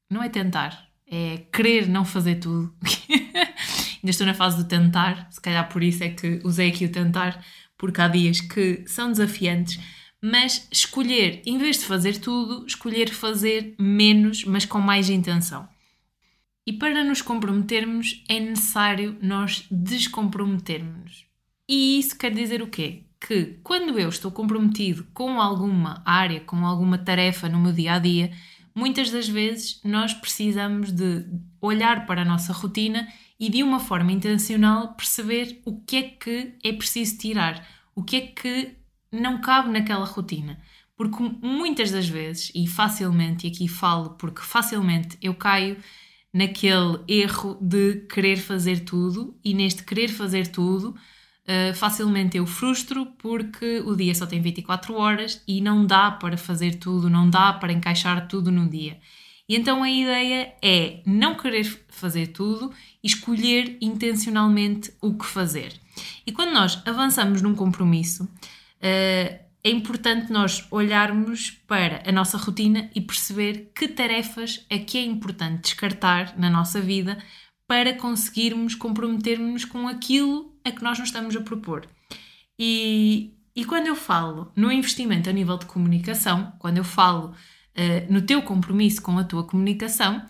Não 0.09 0.23
é 0.23 0.29
tentar, 0.29 0.85
é 1.15 1.37
querer 1.51 1.87
não 1.87 2.03
fazer 2.03 2.35
tudo. 2.35 2.73
Ainda 2.83 4.11
estou 4.11 4.27
na 4.27 4.33
fase 4.33 4.57
do 4.57 4.67
tentar, 4.67 5.27
se 5.31 5.39
calhar 5.39 5.67
por 5.69 5.81
isso 5.81 6.03
é 6.03 6.09
que 6.09 6.41
usei 6.43 6.69
aqui 6.69 6.85
o 6.85 6.91
tentar, 6.91 7.43
porque 7.77 8.01
há 8.01 8.07
dias 8.07 8.41
que 8.41 8.83
são 8.85 9.11
desafiantes, 9.11 9.79
mas 10.21 10.67
escolher, 10.71 11.41
em 11.45 11.57
vez 11.57 11.79
de 11.79 11.85
fazer 11.85 12.17
tudo, 12.17 12.65
escolher 12.65 13.09
fazer 13.09 13.75
menos, 13.79 14.43
mas 14.43 14.65
com 14.65 14.79
mais 14.79 15.09
intenção. 15.09 15.67
E 16.67 16.73
para 16.73 17.03
nos 17.03 17.21
comprometermos 17.21 18.23
é 18.27 18.39
necessário 18.39 19.17
nós 19.21 19.65
descomprometermos. 19.71 21.25
E 21.69 21.99
isso 21.99 22.17
quer 22.17 22.31
dizer 22.33 22.61
o 22.61 22.67
quê? 22.67 23.03
Que 23.25 23.59
quando 23.63 23.97
eu 23.97 24.09
estou 24.09 24.31
comprometido 24.31 25.07
com 25.13 25.39
alguma 25.39 26.01
área, 26.05 26.41
com 26.41 26.65
alguma 26.65 26.97
tarefa 26.97 27.47
no 27.47 27.59
meu 27.59 27.71
dia 27.71 27.93
a 27.93 27.99
dia, 27.99 28.31
muitas 28.75 29.09
das 29.09 29.27
vezes 29.27 29.79
nós 29.83 30.13
precisamos 30.13 30.91
de 30.91 31.25
olhar 31.61 32.05
para 32.05 32.21
a 32.21 32.25
nossa 32.25 32.51
rotina 32.51 33.07
e 33.39 33.49
de 33.49 33.63
uma 33.63 33.79
forma 33.79 34.11
intencional 34.11 34.93
perceber 34.93 35.61
o 35.65 35.81
que 35.81 35.95
é 35.95 36.03
que 36.03 36.53
é 36.63 36.73
preciso 36.73 37.17
tirar, 37.17 37.65
o 37.95 38.03
que 38.03 38.15
é 38.17 38.21
que 38.21 38.75
não 39.11 39.39
cabe 39.39 39.69
naquela 39.71 40.05
rotina. 40.05 40.59
Porque 40.97 41.17
muitas 41.41 41.91
das 41.91 42.07
vezes, 42.07 42.51
e 42.55 42.67
facilmente, 42.67 43.47
e 43.47 43.51
aqui 43.51 43.67
falo 43.67 44.11
porque 44.11 44.41
facilmente 44.41 45.17
eu 45.21 45.33
caio 45.33 45.77
naquele 46.33 46.99
erro 47.07 47.57
de 47.61 48.05
querer 48.09 48.37
fazer 48.37 48.81
tudo, 48.81 49.37
e 49.43 49.53
neste 49.53 49.83
querer 49.83 50.09
fazer 50.09 50.47
tudo, 50.47 50.95
uh, 51.47 51.73
facilmente 51.75 52.37
eu 52.37 52.45
frustro 52.45 53.05
porque 53.17 53.81
o 53.85 53.95
dia 53.95 54.13
só 54.13 54.25
tem 54.25 54.41
24 54.41 54.95
horas 54.95 55.41
e 55.47 55.61
não 55.61 55.85
dá 55.85 56.11
para 56.11 56.37
fazer 56.37 56.75
tudo, 56.75 57.09
não 57.09 57.29
dá 57.29 57.53
para 57.53 57.73
encaixar 57.73 58.27
tudo 58.27 58.51
num 58.51 58.67
dia. 58.67 58.99
E 59.47 59.55
então 59.55 59.83
a 59.83 59.89
ideia 59.89 60.53
é 60.61 61.01
não 61.05 61.35
querer 61.35 61.63
fazer 61.87 62.27
tudo 62.27 62.71
e 63.03 63.07
escolher 63.07 63.77
intencionalmente 63.79 64.91
o 65.01 65.15
que 65.15 65.25
fazer. 65.25 65.73
E 66.25 66.31
quando 66.31 66.51
nós 66.51 66.81
avançamos 66.85 67.41
num 67.41 67.53
compromisso, 67.53 68.23
uh, 68.23 69.45
é 69.65 69.69
importante 69.71 70.31
nós 70.31 70.63
olharmos 70.69 71.49
para 71.67 72.03
a 72.07 72.11
nossa 72.11 72.37
rotina 72.37 72.87
e 72.93 73.01
perceber 73.01 73.71
que 73.73 73.87
tarefas 73.87 74.63
é 74.69 74.77
que 74.77 74.95
é 74.95 75.01
importante 75.01 75.63
descartar 75.63 76.37
na 76.37 76.51
nossa 76.51 76.79
vida 76.79 77.17
para 77.67 77.93
conseguirmos 77.93 78.75
comprometermos 78.75 79.65
com 79.65 79.87
aquilo 79.87 80.55
a 80.63 80.71
que 80.71 80.83
nós 80.83 80.99
nos 80.99 81.09
estamos 81.09 81.35
a 81.35 81.41
propor. 81.41 81.87
E, 82.57 83.33
e 83.55 83.65
quando 83.65 83.87
eu 83.87 83.95
falo 83.95 84.51
no 84.55 84.71
investimento 84.71 85.29
a 85.29 85.33
nível 85.33 85.57
de 85.57 85.65
comunicação, 85.65 86.53
quando 86.59 86.77
eu 86.77 86.83
falo 86.83 87.29
uh, 87.29 88.13
no 88.13 88.21
teu 88.21 88.41
compromisso 88.41 89.01
com 89.01 89.17
a 89.17 89.23
tua 89.23 89.43
comunicação, 89.43 90.25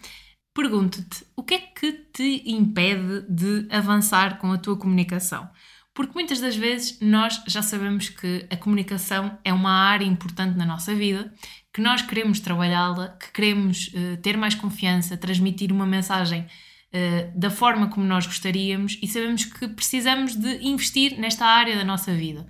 pergunto-te 0.53 1.25
o 1.35 1.43
que 1.43 1.55
é 1.55 1.59
que 1.59 1.91
te 2.13 2.43
impede 2.49 3.25
de 3.29 3.67
avançar 3.69 4.37
com 4.37 4.51
a 4.51 4.57
tua 4.57 4.77
comunicação? 4.77 5.49
Porque 5.93 6.13
muitas 6.13 6.41
das 6.41 6.55
vezes 6.57 6.99
nós 6.99 7.41
já 7.47 7.61
sabemos 7.61 8.09
que 8.09 8.45
a 8.49 8.57
comunicação 8.57 9.37
é 9.45 9.53
uma 9.53 9.71
área 9.71 10.05
importante 10.05 10.57
na 10.57 10.65
nossa 10.65 10.93
vida, 10.93 11.33
que 11.73 11.81
nós 11.81 12.01
queremos 12.01 12.39
trabalhá-la, 12.39 13.09
que 13.17 13.31
queremos 13.31 13.87
uh, 13.89 14.17
ter 14.21 14.35
mais 14.35 14.55
confiança, 14.55 15.17
transmitir 15.17 15.71
uma 15.71 15.85
mensagem 15.85 16.47
uh, 16.95 17.37
da 17.37 17.49
forma 17.49 17.89
como 17.89 18.05
nós 18.05 18.25
gostaríamos 18.25 18.97
e 19.01 19.07
sabemos 19.07 19.43
que 19.43 19.67
precisamos 19.67 20.35
de 20.35 20.65
investir 20.65 21.19
nesta 21.19 21.45
área 21.45 21.75
da 21.75 21.83
nossa 21.83 22.13
vida. 22.13 22.47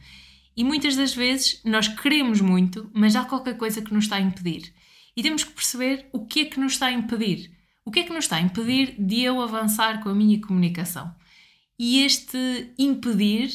E 0.56 0.64
muitas 0.64 0.96
das 0.96 1.14
vezes 1.14 1.60
nós 1.66 1.88
queremos 1.88 2.40
muito, 2.40 2.90
mas 2.94 3.16
há 3.16 3.26
qualquer 3.26 3.58
coisa 3.58 3.82
que 3.82 3.94
nos 3.94 4.06
está 4.06 4.18
a 4.18 4.22
impedir. 4.22 4.74
E 5.18 5.24
temos 5.24 5.44
que 5.44 5.52
perceber 5.52 6.08
o 6.14 6.26
que 6.26 6.42
é 6.42 6.46
que 6.46 6.60
nos 6.60 6.74
está 6.74 6.88
a 6.88 6.92
impedir. 6.92 7.52
O 7.84 7.92
que 7.92 8.00
é 8.00 8.04
que 8.04 8.14
nos 8.14 8.26
está 8.26 8.38
a 8.38 8.42
impedir 8.42 8.96
de 8.98 9.22
eu 9.22 9.42
avançar 9.42 10.02
com 10.02 10.10
a 10.10 10.16
minha 10.16 10.40
comunicação? 10.40 11.14
E 11.78 12.04
este 12.04 12.72
impedir, 12.78 13.50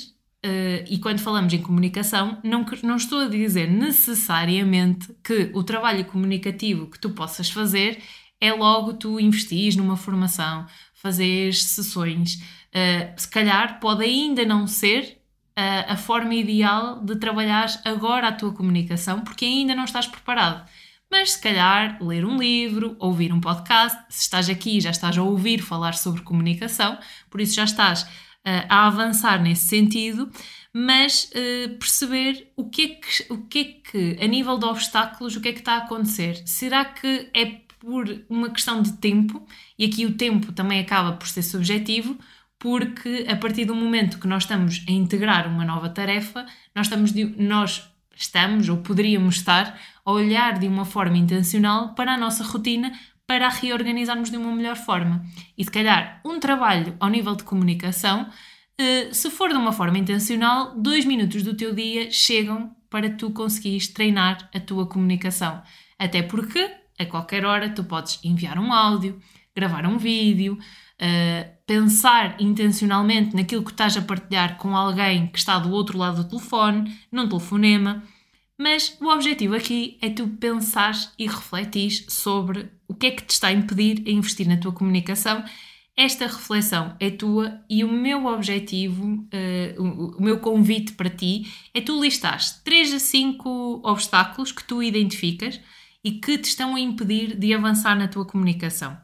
uh, 0.45 0.85
e 0.89 0.99
quando 0.99 1.21
falamos 1.21 1.53
em 1.53 1.63
comunicação, 1.63 2.39
não, 2.45 2.65
não 2.83 2.97
estou 2.97 3.21
a 3.21 3.29
dizer 3.29 3.71
necessariamente 3.71 5.09
que 5.25 5.51
o 5.55 5.63
trabalho 5.63 6.05
comunicativo 6.05 6.87
que 6.87 6.99
tu 6.99 7.11
possas 7.11 7.51
fazer 7.51 7.99
é 8.41 8.53
logo 8.53 8.95
tu 8.95 9.21
investir 9.21 9.77
numa 9.77 9.97
formação, 9.97 10.67
fazer 10.95 11.53
sessões. 11.55 12.35
Uh, 12.35 13.13
se 13.17 13.29
calhar 13.29 13.81
pode 13.81 14.05
ainda 14.05 14.45
não 14.45 14.67
ser 14.67 15.21
a, 15.55 15.93
a 15.93 15.97
forma 15.97 16.35
ideal 16.35 17.01
de 17.01 17.17
trabalhar 17.17 17.69
agora 17.85 18.29
a 18.29 18.33
tua 18.33 18.53
comunicação, 18.53 19.21
porque 19.21 19.45
ainda 19.45 19.75
não 19.75 19.85
estás 19.85 20.07
preparado. 20.07 20.67
Mas 21.11 21.33
se 21.33 21.41
calhar 21.41 21.99
ler 22.01 22.25
um 22.25 22.39
livro, 22.39 22.97
ouvir 22.99 23.33
um 23.33 23.41
podcast, 23.41 23.99
se 24.09 24.23
estás 24.23 24.49
aqui 24.49 24.81
já 24.81 24.91
estás 24.91 25.19
a 25.19 25.23
ouvir 25.23 25.61
falar 25.61 25.95
sobre 25.95 26.23
comunicação, 26.23 26.99
por 27.29 27.41
isso 27.41 27.57
já 27.57 27.65
estás 27.65 28.03
uh, 28.03 28.67
a 28.69 28.87
avançar 28.87 29.43
nesse 29.43 29.67
sentido, 29.67 30.31
mas 30.73 31.31
uh, 31.35 31.77
perceber 31.79 32.53
o 32.57 32.71
que, 32.71 32.83
é 32.83 32.89
que, 32.89 33.33
o 33.33 33.39
que 33.49 33.59
é 33.59 33.91
que, 33.91 34.25
a 34.25 34.27
nível 34.29 34.57
de 34.57 34.67
obstáculos, 34.67 35.35
o 35.35 35.41
que 35.41 35.49
é 35.49 35.53
que 35.53 35.59
está 35.59 35.75
a 35.75 35.79
acontecer. 35.79 36.41
Será 36.47 36.85
que 36.85 37.29
é 37.35 37.61
por 37.81 38.25
uma 38.29 38.51
questão 38.51 38.83
de 38.83 38.93
tempo? 38.93 39.45
E 39.77 39.85
aqui 39.85 40.07
o 40.07 40.15
tempo 40.15 40.53
também 40.53 40.79
acaba 40.79 41.13
por 41.13 41.27
ser 41.27 41.43
subjetivo, 41.43 42.17
porque 42.59 43.27
a 43.29 43.35
partir 43.35 43.65
do 43.65 43.75
momento 43.75 44.21
que 44.21 44.29
nós 44.29 44.45
estamos 44.45 44.85
a 44.87 44.93
integrar 44.93 45.49
uma 45.49 45.65
nova 45.65 45.89
tarefa, 45.89 46.47
nós 46.75 46.87
estamos, 46.87 47.11
de, 47.13 47.25
nós 47.43 47.91
estamos 48.15 48.69
ou 48.69 48.77
poderíamos 48.77 49.37
estar 49.37 49.81
a 50.05 50.13
olhar 50.13 50.59
de 50.59 50.69
uma 50.69 50.85
forma 50.85 51.17
intencional 51.17 51.95
para 51.95 52.13
a 52.13 52.19
nossa 52.19 52.45
rotina 52.45 52.93
para 53.27 53.47
a 53.47 53.51
reorganizarmos 53.51 54.31
de 54.31 54.37
uma 54.37 54.53
melhor 54.53 54.77
forma. 54.77 55.25
E 55.57 55.65
se 55.65 55.71
calhar 55.71 56.21
um 56.25 56.39
trabalho 56.39 56.97
ao 57.01 57.09
nível 57.09 57.35
de 57.35 57.45
comunicação, 57.45 58.29
eh, 58.77 59.09
se 59.13 59.31
for 59.31 59.51
de 59.51 59.57
uma 59.57 59.73
forma 59.73 59.99
intencional, 59.99 60.75
dois 60.77 61.05
minutos 61.05 61.43
do 61.43 61.55
teu 61.55 61.75
dia 61.75 62.11
chegam 62.11 62.75
para 62.91 63.09
tu 63.09 63.31
conseguires 63.31 63.87
treinar 63.89 64.51
a 64.53 64.59
tua 64.59 64.87
comunicação. 64.87 65.63
Até 65.97 66.23
porque 66.23 66.80
a 67.00 67.07
qualquer 67.07 67.47
hora 67.47 67.71
tu 67.71 67.83
podes 67.83 68.21
enviar 68.23 68.59
um 68.59 68.73
áudio, 68.73 69.19
gravar 69.57 69.87
um 69.87 69.97
vídeo, 69.97 70.54
uh, 70.54 71.50
pensar 71.66 72.37
intencionalmente 72.38 73.35
naquilo 73.35 73.64
que 73.64 73.71
estás 73.71 73.97
a 73.97 74.02
partilhar 74.02 74.59
com 74.59 74.76
alguém 74.76 75.26
que 75.28 75.38
está 75.38 75.59
do 75.59 75.71
outro 75.71 75.97
lado 75.97 76.23
do 76.23 76.28
telefone, 76.28 76.95
num 77.11 77.26
telefonema. 77.26 78.02
Mas 78.59 78.95
o 79.00 79.09
objetivo 79.09 79.54
aqui 79.54 79.97
é 80.02 80.11
tu 80.11 80.28
pensar 80.28 80.92
e 81.19 81.26
refletir 81.26 82.04
sobre 82.09 82.71
o 82.87 82.95
que 82.95 83.07
é 83.07 83.11
que 83.12 83.25
te 83.25 83.30
está 83.30 83.49
a 83.49 83.52
impedir 83.52 84.02
a 84.07 84.11
investir 84.11 84.47
na 84.47 84.59
tua 84.59 84.73
comunicação. 84.73 85.42
Esta 85.97 86.26
reflexão 86.26 86.95
é 87.00 87.11
tua 87.11 87.61
e 87.69 87.83
o 87.83 87.90
meu 87.90 88.26
objetivo, 88.26 89.04
uh, 89.04 90.16
o, 90.19 90.23
meu 90.23 90.38
convite 90.38 90.92
para 90.92 91.09
ti 91.09 91.50
é 91.73 91.80
tu 91.80 91.99
listares 92.02 92.61
3 92.62 92.95
a 92.95 92.99
5 92.99 93.80
obstáculos 93.83 94.52
que 94.52 94.64
tu 94.64 94.83
identificas 94.83 95.59
e 96.02 96.12
que 96.12 96.38
te 96.38 96.45
estão 96.49 96.75
a 96.75 96.80
impedir 96.80 97.37
de 97.37 97.52
avançar 97.52 97.97
na 97.97 98.09
tua 98.09 98.25
comunicação. 98.25 98.97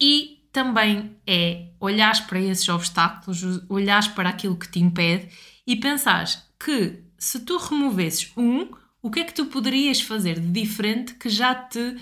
E 0.00 0.48
também 0.52 1.16
é 1.26 1.68
olhares 1.80 2.20
para 2.20 2.40
esses 2.40 2.68
obstáculos, 2.68 3.42
olhares 3.68 4.08
para 4.08 4.30
aquilo 4.30 4.56
que 4.56 4.70
te 4.70 4.80
impede 4.80 5.28
e 5.66 5.76
pensares 5.76 6.42
que 6.58 7.02
se 7.18 7.40
tu 7.40 7.58
removesses 7.58 8.32
um, 8.36 8.68
o 9.02 9.10
que 9.10 9.20
é 9.20 9.24
que 9.24 9.34
tu 9.34 9.46
poderias 9.46 10.00
fazer 10.00 10.40
de 10.40 10.48
diferente 10.48 11.14
que 11.14 11.28
já 11.28 11.54
te 11.54 11.96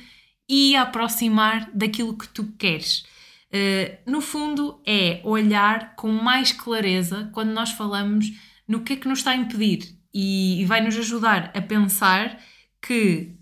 ia 0.49 0.83
aproximar 0.83 1.71
daquilo 1.75 2.17
que 2.17 2.29
tu 2.29 2.45
queres? 2.59 3.05
Uh, 3.51 4.11
no 4.11 4.21
fundo, 4.21 4.81
é 4.87 5.21
olhar 5.25 5.95
com 5.97 6.11
mais 6.11 6.51
clareza 6.51 7.31
quando 7.33 7.51
nós 7.51 7.71
falamos 7.71 8.33
no 8.67 8.81
que 8.81 8.95
é 8.95 8.97
que 8.97 9.09
nos 9.09 9.21
está 9.21 9.33
a 9.33 9.37
impedir 9.37 9.97
e, 10.13 10.63
e 10.63 10.65
vai 10.65 10.81
nos 10.81 10.97
ajudar 10.97 11.53
a 11.55 11.61
pensar 11.61 12.41
que 12.81 13.35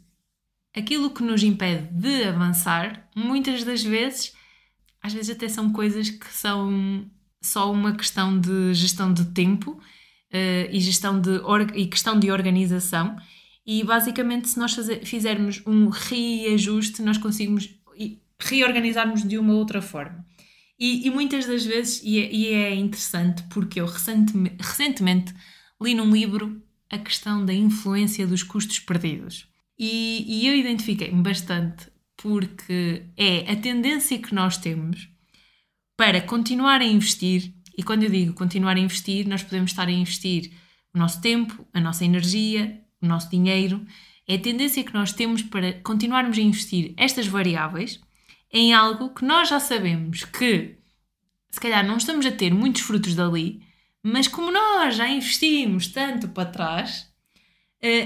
aquilo 0.74 1.10
que 1.10 1.22
nos 1.22 1.42
impede 1.42 1.88
de 1.92 2.24
avançar, 2.24 3.08
muitas 3.14 3.64
das 3.64 3.82
vezes, 3.82 4.32
às 5.02 5.12
vezes 5.12 5.30
até 5.30 5.48
são 5.48 5.72
coisas 5.72 6.10
que 6.10 6.32
são 6.32 7.04
só 7.40 7.70
uma 7.70 7.94
questão 7.94 8.38
de 8.38 8.72
gestão 8.72 9.12
de 9.12 9.24
tempo 9.26 9.72
uh, 9.72 10.70
e 10.70 10.80
gestão 10.80 11.20
de 11.20 11.30
e 11.74 11.86
questão 11.86 12.18
de 12.18 12.30
organização. 12.30 13.16
E 13.66 13.84
basicamente, 13.84 14.48
se 14.48 14.58
nós 14.58 14.72
fazer, 14.72 15.04
fizermos 15.04 15.62
um 15.66 15.88
reajuste, 15.88 17.02
nós 17.02 17.18
conseguimos 17.18 17.68
reorganizarmos 18.38 19.22
de 19.22 19.38
uma 19.38 19.54
outra 19.54 19.80
forma. 19.80 20.24
E, 20.78 21.06
e 21.06 21.10
muitas 21.10 21.46
das 21.46 21.64
vezes, 21.64 22.02
e 22.02 22.18
é, 22.18 22.32
e 22.32 22.46
é 22.48 22.74
interessante 22.74 23.44
porque 23.44 23.80
eu 23.80 23.86
recentemente, 23.86 24.56
recentemente 24.58 25.34
li 25.80 25.94
num 25.94 26.10
livro 26.10 26.60
a 26.90 26.98
questão 26.98 27.44
da 27.44 27.54
influência 27.54 28.26
dos 28.26 28.42
custos 28.42 28.80
perdidos. 28.80 29.48
E, 29.84 30.24
e 30.28 30.46
eu 30.46 30.54
identifiquei-me 30.54 31.22
bastante 31.22 31.90
porque 32.16 33.02
é 33.16 33.50
a 33.50 33.56
tendência 33.56 34.16
que 34.16 34.32
nós 34.32 34.56
temos 34.56 35.08
para 35.96 36.20
continuar 36.20 36.80
a 36.80 36.84
investir, 36.84 37.52
e 37.76 37.82
quando 37.82 38.04
eu 38.04 38.08
digo 38.08 38.32
continuar 38.32 38.76
a 38.76 38.78
investir, 38.78 39.26
nós 39.26 39.42
podemos 39.42 39.72
estar 39.72 39.88
a 39.88 39.90
investir 39.90 40.52
o 40.94 40.98
nosso 41.00 41.20
tempo, 41.20 41.66
a 41.74 41.80
nossa 41.80 42.04
energia, 42.04 42.80
o 43.00 43.06
nosso 43.06 43.28
dinheiro, 43.28 43.84
é 44.28 44.36
a 44.36 44.38
tendência 44.38 44.84
que 44.84 44.94
nós 44.94 45.12
temos 45.12 45.42
para 45.42 45.72
continuarmos 45.80 46.38
a 46.38 46.42
investir 46.42 46.94
estas 46.96 47.26
variáveis 47.26 48.00
em 48.52 48.72
algo 48.72 49.12
que 49.12 49.24
nós 49.24 49.48
já 49.48 49.58
sabemos 49.58 50.24
que 50.24 50.78
se 51.50 51.58
calhar 51.58 51.84
não 51.84 51.96
estamos 51.96 52.24
a 52.24 52.30
ter 52.30 52.54
muitos 52.54 52.82
frutos 52.82 53.16
dali, 53.16 53.60
mas 54.00 54.28
como 54.28 54.52
nós 54.52 54.94
já 54.94 55.08
investimos 55.08 55.88
tanto 55.88 56.28
para 56.28 56.48
trás, 56.48 57.11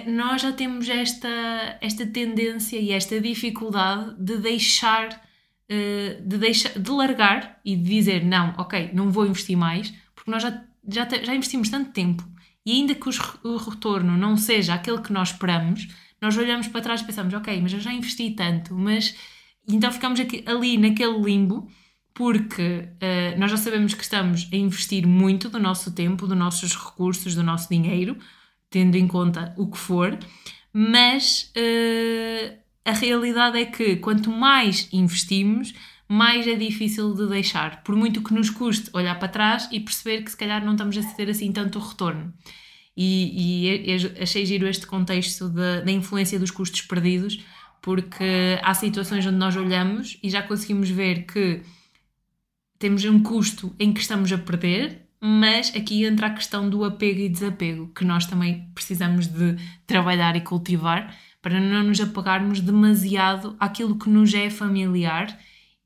nós 0.07 0.41
já 0.41 0.53
temos 0.53 0.89
esta, 0.89 1.79
esta 1.81 2.07
tendência 2.07 2.79
e 2.79 2.93
esta 2.93 3.21
dificuldade 3.21 4.15
de 4.19 4.39
deixar, 4.39 5.23
eh, 5.69 6.21
de, 6.25 6.39
deixar, 6.39 6.79
de 6.79 6.91
largar 6.91 7.61
e 7.65 7.77
de 7.77 7.83
dizer 7.83 8.25
não, 8.25 8.55
ok, 8.57 8.91
não 8.95 9.11
vou 9.11 9.27
investir 9.27 9.57
mais, 9.57 9.93
porque 10.15 10.31
nós 10.31 10.43
já, 10.43 10.65
já, 10.89 11.07
já 11.23 11.35
investimos 11.35 11.69
tanto 11.69 11.91
tempo 11.93 12.27
e 12.65 12.73
ainda 12.73 12.95
que 12.95 13.09
os, 13.09 13.19
o 13.45 13.57
retorno 13.57 14.17
não 14.17 14.37
seja 14.37 14.75
aquele 14.75 15.03
que 15.03 15.13
nós 15.13 15.31
esperamos, 15.31 15.87
nós 16.21 16.37
olhamos 16.39 16.69
para 16.69 16.81
trás 16.81 17.03
e 17.03 17.05
pensamos, 17.05 17.35
ok, 17.35 17.61
mas 17.61 17.73
eu 17.73 17.81
já 17.81 17.93
investi 17.93 18.31
tanto, 18.31 18.75
mas 18.75 19.15
então 19.69 19.93
ficamos 19.93 20.19
aqui, 20.19 20.43
ali 20.47 20.79
naquele 20.79 21.21
limbo 21.21 21.69
porque 22.15 22.89
uh, 22.95 23.39
nós 23.39 23.51
já 23.51 23.59
sabemos 23.59 23.93
que 23.93 24.03
estamos 24.03 24.49
a 24.51 24.57
investir 24.57 25.07
muito 25.07 25.51
do 25.51 25.59
nosso 25.59 25.93
tempo, 25.93 26.27
dos 26.27 26.37
nossos 26.37 26.75
recursos, 26.75 27.35
do 27.35 27.43
nosso 27.43 27.69
dinheiro, 27.69 28.17
tendo 28.77 28.97
em 28.97 29.07
conta 29.09 29.55
o 29.57 29.71
que 29.71 29.79
for, 29.79 30.19
mas 30.71 31.51
uh, 31.57 32.59
a 32.85 32.93
realidade 32.93 33.59
é 33.59 33.65
que 33.65 33.97
quanto 33.97 34.31
mais 34.31 34.87
investimos, 34.93 35.73
mais 36.07 36.47
é 36.47 36.55
difícil 36.55 37.15
de 37.15 37.27
deixar, 37.27 37.83
por 37.83 37.97
muito 37.97 38.23
que 38.23 38.35
nos 38.35 38.51
custe 38.51 38.91
olhar 38.93 39.19
para 39.19 39.29
trás 39.29 39.67
e 39.73 39.81
perceber 39.81 40.23
que 40.23 40.31
se 40.31 40.37
calhar 40.37 40.63
não 40.63 40.73
estamos 40.73 40.95
a 40.99 41.03
ter 41.15 41.31
assim 41.31 41.51
tanto 41.53 41.79
retorno. 41.79 42.35
E, 42.95 43.87
e 43.87 44.21
achei 44.21 44.45
giro 44.45 44.69
este 44.69 44.87
contexto 44.87 45.49
da 45.49 45.91
influência 45.91 46.39
dos 46.39 46.51
custos 46.51 46.83
perdidos, 46.83 47.43
porque 47.81 48.61
há 48.63 48.75
situações 48.75 49.25
onde 49.25 49.39
nós 49.39 49.57
olhamos 49.57 50.19
e 50.23 50.29
já 50.29 50.43
conseguimos 50.43 50.91
ver 50.91 51.25
que 51.25 51.63
temos 52.79 53.03
um 53.07 53.23
custo 53.23 53.75
em 53.79 53.91
que 53.95 54.01
estamos 54.01 54.31
a 54.33 54.37
perder 54.37 55.06
mas 55.29 55.75
aqui 55.75 56.05
entra 56.05 56.29
a 56.29 56.31
questão 56.31 56.71
do 56.71 56.85
apego 56.85 57.19
e 57.19 57.29
desapego, 57.29 57.89
que 57.89 58.05
nós 58.05 58.27
também 58.27 58.71
precisamos 58.73 59.27
de 59.27 59.57
trabalhar 59.85 60.37
e 60.37 60.41
cultivar 60.41 61.13
para 61.43 61.59
não 61.59 61.83
nos 61.83 62.01
apegarmos 62.01 62.61
demasiado 62.61 63.57
àquilo 63.59 63.99
que 63.99 64.09
nos 64.09 64.33
é 64.33 64.49
familiar 64.49 65.37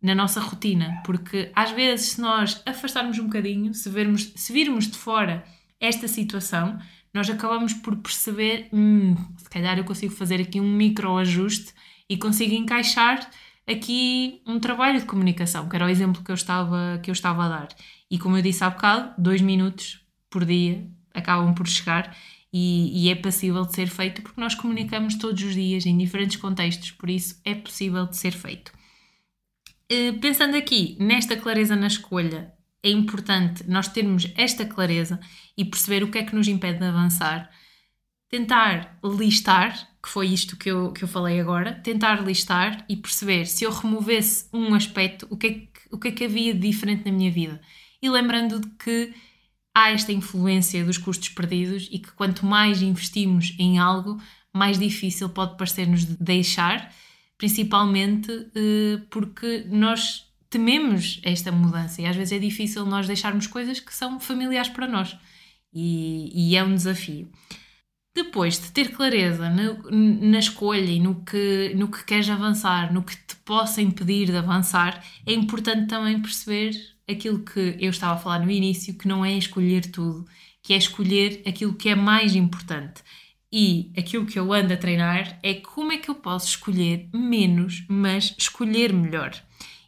na 0.02 0.14
nossa 0.14 0.40
rotina, 0.40 1.00
porque 1.06 1.50
às 1.54 1.70
vezes 1.70 2.08
se 2.08 2.20
nós 2.20 2.62
afastarmos 2.66 3.18
um 3.18 3.24
bocadinho, 3.24 3.72
se, 3.72 3.88
vermos, 3.88 4.30
se 4.36 4.52
virmos 4.52 4.86
de 4.86 4.98
fora 4.98 5.42
esta 5.80 6.06
situação, 6.06 6.78
nós 7.12 7.30
acabamos 7.30 7.72
por 7.72 7.96
perceber, 7.96 8.68
hum, 8.70 9.16
se 9.38 9.48
calhar 9.48 9.78
eu 9.78 9.84
consigo 9.84 10.12
fazer 10.12 10.38
aqui 10.42 10.60
um 10.60 10.70
micro 10.70 11.16
ajuste 11.16 11.72
e 12.10 12.16
consigo 12.18 12.52
encaixar 12.52 13.30
aqui 13.66 14.42
um 14.46 14.60
trabalho 14.60 15.00
de 15.00 15.06
comunicação, 15.06 15.66
que 15.66 15.76
era 15.76 15.86
o 15.86 15.88
exemplo 15.88 16.22
que 16.22 16.30
eu 16.30 16.34
estava, 16.34 17.00
que 17.02 17.10
eu 17.10 17.14
estava 17.14 17.44
a 17.46 17.48
dar. 17.48 17.68
E 18.10 18.18
como 18.18 18.36
eu 18.36 18.42
disse 18.42 18.64
há 18.64 18.70
bocado, 18.70 19.14
dois 19.16 19.40
minutos 19.40 20.04
por 20.28 20.44
dia 20.44 20.86
acabam 21.14 21.54
por 21.54 21.66
chegar 21.66 22.16
e, 22.52 23.06
e, 23.06 23.10
é 23.10 23.14
possível 23.14 23.64
de 23.64 23.74
ser 23.74 23.88
feito 23.88 24.22
porque 24.22 24.40
nós 24.40 24.54
comunicamos 24.54 25.14
todos 25.14 25.40
os 25.42 25.54
dias 25.54 25.86
em 25.86 25.96
diferentes 25.96 26.36
contextos, 26.36 26.90
por 26.90 27.08
isso 27.08 27.40
é 27.44 27.54
possível 27.54 28.06
de 28.06 28.16
ser 28.16 28.32
feito. 28.32 28.72
Uh, 29.90 30.18
pensando 30.20 30.56
aqui 30.56 30.96
nesta 30.98 31.36
clareza 31.36 31.76
na 31.76 31.86
escolha, 31.86 32.52
é 32.82 32.90
importante 32.90 33.68
nós 33.68 33.88
termos 33.88 34.26
esta 34.36 34.64
clareza 34.64 35.20
e 35.56 35.64
perceber 35.64 36.02
o 36.02 36.10
que 36.10 36.18
é 36.18 36.24
que 36.24 36.34
nos 36.34 36.48
impede 36.48 36.78
de 36.78 36.86
avançar. 36.86 37.50
Tentar 38.28 38.98
listar, 39.04 39.88
que 40.02 40.08
foi 40.08 40.28
isto 40.28 40.56
que 40.56 40.70
eu, 40.70 40.92
que 40.92 41.04
eu 41.04 41.08
falei 41.08 41.40
agora, 41.40 41.74
tentar 41.74 42.24
listar 42.24 42.84
e 42.88 42.96
perceber 42.96 43.46
se 43.46 43.64
eu 43.64 43.70
removesse 43.72 44.46
um 44.52 44.74
aspecto, 44.74 45.26
o 45.28 45.36
que, 45.36 45.46
é 45.46 45.50
que, 45.52 45.70
o 45.90 45.98
que 45.98 46.08
é 46.08 46.12
que 46.12 46.24
havia 46.24 46.54
de 46.54 46.60
diferente 46.60 47.04
na 47.04 47.12
minha 47.16 47.30
vida. 47.30 47.60
E 48.02 48.08
lembrando 48.08 48.60
de 48.60 48.68
que 48.70 49.14
há 49.74 49.90
esta 49.90 50.12
influência 50.12 50.84
dos 50.84 50.98
custos 50.98 51.28
perdidos 51.28 51.88
e 51.90 51.98
que 51.98 52.12
quanto 52.12 52.44
mais 52.46 52.82
investimos 52.82 53.54
em 53.58 53.78
algo, 53.78 54.20
mais 54.52 54.78
difícil 54.78 55.28
pode 55.28 55.56
parecer-nos 55.56 56.04
deixar, 56.04 56.92
principalmente 57.38 58.30
eh, 58.54 59.00
porque 59.10 59.64
nós 59.68 60.26
tememos 60.48 61.20
esta 61.22 61.52
mudança 61.52 62.02
e 62.02 62.06
às 62.06 62.16
vezes 62.16 62.32
é 62.32 62.38
difícil 62.38 62.84
nós 62.84 63.06
deixarmos 63.06 63.46
coisas 63.46 63.78
que 63.78 63.94
são 63.94 64.18
familiares 64.18 64.68
para 64.68 64.88
nós 64.88 65.16
e, 65.72 66.50
e 66.50 66.56
é 66.56 66.64
um 66.64 66.74
desafio. 66.74 67.30
Depois 68.12 68.60
de 68.60 68.72
ter 68.72 68.90
clareza 68.90 69.48
na, 69.48 70.38
escolha 70.38 70.90
e 70.90 70.98
no 70.98 71.24
que, 71.24 71.72
no 71.76 71.88
que 71.88 72.04
queres 72.04 72.28
avançar, 72.28 72.92
no 72.92 73.04
que 73.04 73.16
te 73.16 73.36
possa 73.44 73.80
impedir 73.80 74.26
de 74.26 74.36
avançar, 74.36 75.02
é 75.24 75.32
importante 75.32 75.86
também 75.86 76.20
perceber 76.20 76.72
aquilo 77.10 77.40
que 77.40 77.76
eu 77.78 77.90
estava 77.90 78.14
a 78.14 78.18
falar 78.18 78.40
no 78.40 78.50
início, 78.50 78.94
que 78.94 79.08
não 79.08 79.24
é 79.24 79.36
escolher 79.36 79.90
tudo, 79.90 80.26
que 80.62 80.72
é 80.72 80.76
escolher 80.76 81.42
aquilo 81.46 81.74
que 81.74 81.88
é 81.88 81.94
mais 81.94 82.34
importante. 82.34 83.02
E 83.52 83.90
aquilo 83.98 84.26
que 84.26 84.38
eu 84.38 84.52
ando 84.52 84.72
a 84.72 84.76
treinar 84.76 85.38
é 85.42 85.54
como 85.54 85.92
é 85.92 85.98
que 85.98 86.08
eu 86.08 86.14
posso 86.14 86.48
escolher 86.48 87.08
menos, 87.12 87.84
mas 87.88 88.34
escolher 88.38 88.92
melhor. 88.92 89.32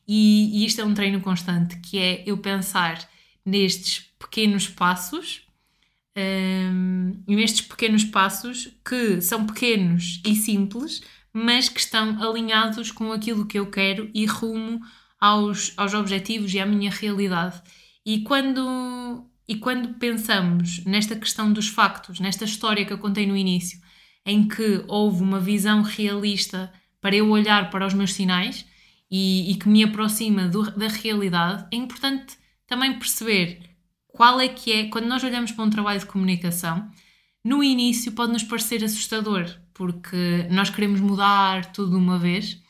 E, 0.06 0.62
e 0.62 0.66
isto 0.66 0.80
é 0.80 0.84
um 0.84 0.94
treino 0.94 1.20
constante, 1.20 1.78
que 1.78 1.98
é 1.98 2.22
eu 2.26 2.36
pensar 2.38 3.08
nestes 3.44 4.10
pequenos 4.18 4.68
passos, 4.68 5.42
um, 6.16 7.22
nestes 7.26 7.62
pequenos 7.62 8.04
passos 8.04 8.68
que 8.84 9.20
são 9.20 9.46
pequenos 9.46 10.20
e 10.26 10.34
simples, 10.34 11.02
mas 11.32 11.68
que 11.68 11.80
estão 11.80 12.22
alinhados 12.22 12.90
com 12.90 13.12
aquilo 13.12 13.46
que 13.46 13.58
eu 13.58 13.66
quero 13.70 14.10
e 14.12 14.26
rumo 14.26 14.80
aos, 15.22 15.72
aos 15.76 15.94
objetivos 15.94 16.52
e 16.52 16.58
à 16.58 16.66
minha 16.66 16.90
realidade. 16.90 17.62
E 18.04 18.22
quando, 18.22 19.24
e 19.46 19.54
quando 19.54 19.94
pensamos 19.94 20.84
nesta 20.84 21.14
questão 21.14 21.52
dos 21.52 21.68
factos, 21.68 22.18
nesta 22.18 22.44
história 22.44 22.84
que 22.84 22.92
eu 22.92 22.98
contei 22.98 23.24
no 23.24 23.36
início, 23.36 23.80
em 24.26 24.48
que 24.48 24.84
houve 24.88 25.22
uma 25.22 25.38
visão 25.38 25.82
realista 25.82 26.72
para 27.00 27.14
eu 27.14 27.30
olhar 27.30 27.70
para 27.70 27.86
os 27.86 27.94
meus 27.94 28.14
sinais 28.14 28.66
e, 29.08 29.52
e 29.52 29.54
que 29.54 29.68
me 29.68 29.84
aproxima 29.84 30.48
do, 30.48 30.68
da 30.72 30.88
realidade, 30.88 31.68
é 31.72 31.76
importante 31.76 32.36
também 32.66 32.98
perceber 32.98 33.60
qual 34.08 34.40
é 34.40 34.48
que 34.48 34.72
é, 34.72 34.88
quando 34.88 35.06
nós 35.06 35.22
olhamos 35.22 35.52
para 35.52 35.64
um 35.64 35.70
trabalho 35.70 36.00
de 36.00 36.06
comunicação, 36.06 36.90
no 37.44 37.62
início 37.62 38.10
pode 38.10 38.32
nos 38.32 38.42
parecer 38.42 38.82
assustador, 38.82 39.46
porque 39.72 40.48
nós 40.50 40.68
queremos 40.68 41.00
mudar 41.00 41.72
tudo 41.72 41.90
de 41.90 41.96
uma 41.96 42.18
vez 42.18 42.61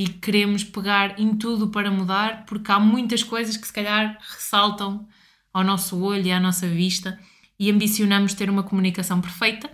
e 0.00 0.08
queremos 0.08 0.64
pegar 0.64 1.20
em 1.20 1.36
tudo 1.36 1.68
para 1.68 1.90
mudar, 1.90 2.46
porque 2.46 2.72
há 2.72 2.80
muitas 2.80 3.22
coisas 3.22 3.58
que 3.58 3.66
se 3.66 3.72
calhar 3.72 4.16
ressaltam 4.18 5.06
ao 5.52 5.62
nosso 5.62 6.02
olho 6.02 6.24
e 6.24 6.32
à 6.32 6.40
nossa 6.40 6.66
vista 6.66 7.20
e 7.58 7.70
ambicionamos 7.70 8.32
ter 8.32 8.48
uma 8.48 8.62
comunicação 8.62 9.20
perfeita 9.20 9.70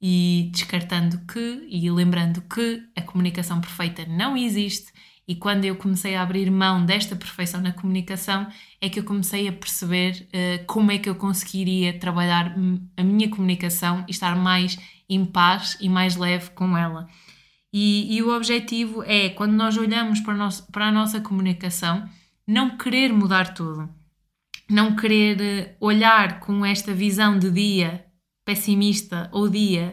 e 0.00 0.48
descartando 0.52 1.18
que 1.26 1.66
e 1.68 1.90
lembrando 1.90 2.40
que 2.42 2.84
a 2.94 3.02
comunicação 3.02 3.60
perfeita 3.60 4.06
não 4.06 4.36
existe 4.36 4.92
e 5.26 5.34
quando 5.34 5.64
eu 5.64 5.74
comecei 5.74 6.14
a 6.14 6.22
abrir 6.22 6.48
mão 6.52 6.86
desta 6.86 7.16
perfeição 7.16 7.60
na 7.60 7.72
comunicação 7.72 8.46
é 8.80 8.88
que 8.88 9.00
eu 9.00 9.04
comecei 9.04 9.48
a 9.48 9.52
perceber 9.52 10.28
uh, 10.28 10.64
como 10.66 10.92
é 10.92 10.98
que 10.98 11.08
eu 11.08 11.16
conseguiria 11.16 11.98
trabalhar 11.98 12.54
a 12.96 13.02
minha 13.02 13.28
comunicação 13.28 14.04
e 14.06 14.12
estar 14.12 14.36
mais 14.36 14.78
em 15.08 15.24
paz 15.24 15.76
e 15.80 15.88
mais 15.88 16.14
leve 16.14 16.50
com 16.50 16.78
ela. 16.78 17.08
E, 17.76 18.14
e 18.14 18.22
o 18.22 18.32
objetivo 18.32 19.02
é, 19.02 19.30
quando 19.30 19.54
nós 19.54 19.76
olhamos 19.76 20.20
para, 20.20 20.34
nosso, 20.34 20.70
para 20.70 20.86
a 20.86 20.92
nossa 20.92 21.20
comunicação, 21.20 22.08
não 22.46 22.78
querer 22.78 23.12
mudar 23.12 23.52
tudo. 23.52 23.92
Não 24.70 24.94
querer 24.94 25.40
eh, 25.40 25.76
olhar 25.80 26.38
com 26.38 26.64
esta 26.64 26.94
visão 26.94 27.36
de 27.36 27.50
dia 27.50 28.04
pessimista 28.44 29.28
ou 29.32 29.48
dia 29.48 29.92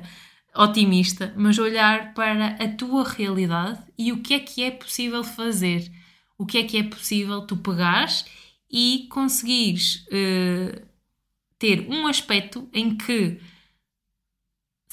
otimista, 0.55 1.33
mas 1.35 1.57
olhar 1.57 2.13
para 2.13 2.49
a 2.63 2.67
tua 2.67 3.03
realidade 3.03 3.79
e 3.97 4.11
o 4.11 4.21
que 4.21 4.35
é 4.35 4.39
que 4.39 4.61
é 4.61 4.69
possível 4.69 5.23
fazer, 5.23 5.91
o 6.37 6.45
que 6.45 6.59
é 6.59 6.63
que 6.63 6.77
é 6.77 6.83
possível 6.83 7.47
tu 7.47 7.57
pegares 7.57 8.25
e 8.69 9.07
conseguires 9.09 10.05
uh, 10.05 10.85
ter 11.57 11.87
um 11.89 12.05
aspecto 12.05 12.69
em 12.71 12.95
que 12.95 13.39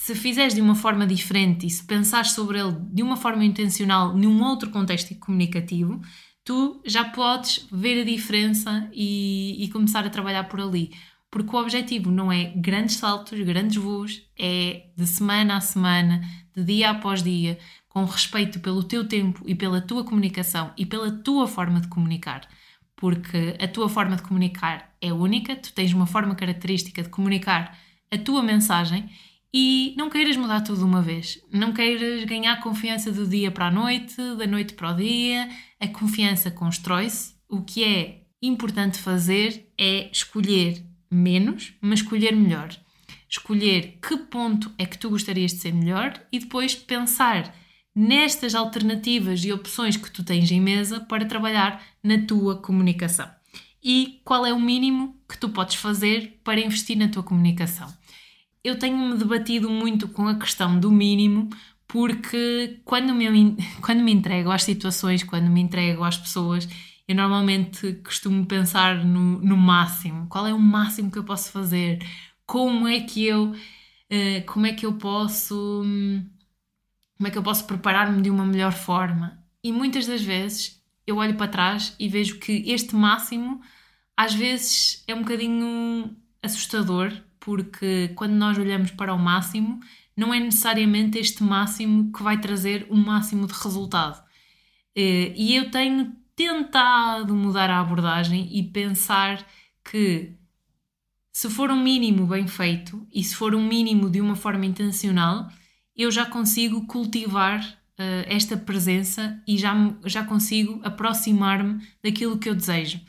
se 0.01 0.15
fizeres 0.15 0.55
de 0.55 0.61
uma 0.61 0.77
forma 0.77 1.05
diferente 1.05 1.67
e 1.67 1.71
se 1.71 1.85
pensares 1.85 2.31
sobre 2.31 2.61
ele 2.61 2.77
de 2.93 3.03
uma 3.03 3.17
forma 3.17 3.45
intencional 3.45 4.17
num 4.17 4.41
outro 4.45 4.71
contexto 4.71 5.13
comunicativo, 5.17 6.01
tu 6.45 6.81
já 6.87 7.05
podes 7.05 7.67
ver 7.71 8.03
a 8.03 8.05
diferença 8.05 8.89
e, 8.93 9.57
e 9.59 9.69
começar 9.69 10.07
a 10.07 10.09
trabalhar 10.09 10.45
por 10.45 10.61
ali. 10.61 10.93
Porque 11.29 11.55
o 11.55 11.59
objetivo 11.59 12.13
não 12.13 12.31
é 12.31 12.45
grandes 12.57 12.97
saltos, 12.97 13.41
grandes 13.41 13.77
voos, 13.77 14.23
é 14.39 14.87
de 14.97 15.07
semana 15.07 15.57
a 15.57 15.61
semana, 15.61 16.21
de 16.57 16.63
dia 16.63 16.91
após 16.91 17.21
dia, 17.21 17.59
com 17.89 18.05
respeito 18.05 18.61
pelo 18.61 18.85
teu 18.85 19.07
tempo 19.07 19.43
e 19.47 19.55
pela 19.55 19.81
tua 19.81 20.05
comunicação 20.05 20.73
e 20.77 20.87
pela 20.87 21.11
tua 21.11 21.49
forma 21.49 21.81
de 21.81 21.89
comunicar. 21.89 22.49
Porque 22.95 23.57
a 23.61 23.67
tua 23.67 23.89
forma 23.89 24.15
de 24.15 24.23
comunicar 24.23 24.95
é 25.03 25.13
única, 25.13 25.57
tu 25.57 25.73
tens 25.73 25.93
uma 25.93 26.07
forma 26.07 26.37
característica 26.37 27.03
de 27.03 27.09
comunicar 27.09 27.77
a 28.11 28.17
tua 28.17 28.43
mensagem 28.43 29.11
e 29.53 29.95
não 29.97 30.11
queiras 30.11 30.37
mudar 30.37 30.61
tudo 30.61 30.79
de 30.79 30.85
uma 30.85 31.03
vez. 31.03 31.41
Não 31.53 31.73
queiras 31.73 32.25
ganhar 32.25 32.61
confiança 32.61 33.11
do 33.11 33.27
dia 33.27 33.51
para 33.51 33.67
a 33.67 33.71
noite, 33.71 34.17
da 34.37 34.47
noite 34.47 34.75
para 34.75 34.93
o 34.93 34.97
dia. 34.97 35.49
A 35.81 35.89
confiança 35.89 36.51
constrói-se. 36.51 37.35
O 37.49 37.63
que 37.63 37.83
é 37.83 38.23
importante 38.43 38.99
fazer 38.99 39.73
é 39.79 40.11
escolher 40.13 40.85
menos, 41.11 41.73
mas 41.81 42.01
escolher 42.01 42.37
melhor. 42.37 42.69
Escolher 43.29 43.99
que 44.03 44.17
ponto 44.17 44.73
é 44.79 44.87
que 44.87 44.99
tu 44.99 45.11
gostarias 45.11 45.53
de 45.53 45.59
ser 45.59 45.73
melhor 45.73 46.15
e 46.31 46.39
depois 46.39 46.75
pensar 46.75 47.55
nestas 47.95 48.55
alternativas 48.55 49.45
e 49.45 49.53
opções 49.53 49.97
que 49.97 50.11
tu 50.11 50.23
tens 50.23 50.51
em 50.51 50.61
mesa 50.61 51.01
para 51.01 51.27
trabalhar 51.27 51.83
na 52.03 52.19
tua 52.27 52.61
comunicação. 52.61 53.29
E 53.83 54.21
qual 54.25 54.45
é 54.47 54.53
o 54.53 54.61
mínimo 54.61 55.21
que 55.29 55.39
tu 55.39 55.49
podes 55.49 55.77
fazer 55.77 56.41
para 56.45 56.61
investir 56.61 56.97
na 56.97 57.09
tua 57.09 57.23
comunicação? 57.23 57.93
Eu 58.69 58.79
tenho-me 58.79 59.17
debatido 59.17 59.69
muito 59.71 60.09
com 60.09 60.29
a 60.29 60.39
questão 60.39 60.79
do 60.79 60.91
mínimo, 60.91 61.49
porque 61.87 62.81
quando 62.85 63.15
me, 63.15 63.57
quando 63.81 64.03
me 64.03 64.13
entrego 64.13 64.51
às 64.51 64.63
situações, 64.63 65.23
quando 65.23 65.49
me 65.51 65.61
entrego 65.61 66.05
às 66.05 66.17
pessoas, 66.17 66.69
eu 67.07 67.15
normalmente 67.15 67.95
costumo 68.05 68.45
pensar 68.47 69.05
no, 69.05 69.41
no 69.41 69.57
máximo. 69.57 70.27
Qual 70.29 70.47
é 70.47 70.53
o 70.53 70.59
máximo 70.59 71.11
que 71.11 71.19
eu 71.19 71.25
posso 71.25 71.51
fazer? 71.51 71.99
Como 72.47 72.87
é 72.87 73.01
que 73.01 73.25
eu, 73.25 73.53
uh, 73.53 74.47
como 74.47 74.67
é 74.67 74.73
que 74.73 74.85
eu 74.85 74.95
posso, 74.95 75.83
como 77.17 77.29
é 77.29 77.31
que 77.31 77.39
eu 77.39 77.43
posso 77.43 77.65
preparar-me 77.67 78.23
de 78.23 78.31
uma 78.31 78.45
melhor 78.45 78.73
forma? 78.73 79.43
E 79.65 79.73
muitas 79.73 80.07
das 80.07 80.23
vezes 80.23 80.83
eu 81.07 81.17
olho 81.17 81.37
para 81.37 81.49
trás 81.49 81.97
e 81.99 82.09
vejo 82.09 82.39
que 82.39 82.71
este 82.71 82.95
máximo 82.95 83.61
às 84.17 84.35
vezes 84.35 85.03
é 85.07 85.15
um 85.15 85.21
bocadinho 85.23 86.15
assustador 86.43 87.13
porque 87.49 88.09
quando 88.15 88.35
nós 88.35 88.59
olhamos 88.59 88.91
para 88.91 89.15
o 89.15 89.19
máximo, 89.19 89.81
não 90.15 90.35
é 90.35 90.39
necessariamente 90.39 91.17
este 91.17 91.43
máximo 91.43 92.13
que 92.13 92.23
vai 92.23 92.39
trazer 92.39 92.87
o 92.91 92.95
um 92.95 93.03
máximo 93.03 93.47
de 93.47 93.55
resultado. 93.55 94.23
Eh, 94.95 95.33
e 95.35 95.57
eu 95.57 95.71
tenho 95.71 96.13
tentado 96.37 97.35
mudar 97.35 97.71
a 97.71 97.81
abordagem 97.81 98.51
e 98.53 98.63
pensar 98.65 99.43
que 99.83 100.35
se 101.33 101.49
for 101.49 101.71
um 101.71 101.83
mínimo 101.83 102.27
bem 102.27 102.47
feito 102.47 103.09
e 103.15 103.25
se 103.25 103.35
for 103.35 103.55
um 103.55 103.67
mínimo 103.67 104.11
de 104.11 104.21
uma 104.21 104.37
forma 104.37 104.67
intencional, 104.67 105.49
eu 105.97 106.11
já 106.11 106.27
consigo 106.27 106.87
cultivar 106.87 107.61
uh, 107.63 108.25
esta 108.27 108.59
presença 108.59 109.43
e 109.49 109.57
já, 109.57 109.75
já 110.05 110.23
consigo 110.23 110.83
aproximar-me 110.85 111.81
daquilo 112.05 112.39
que 112.39 112.51
eu 112.51 112.55
desejo. 112.55 113.01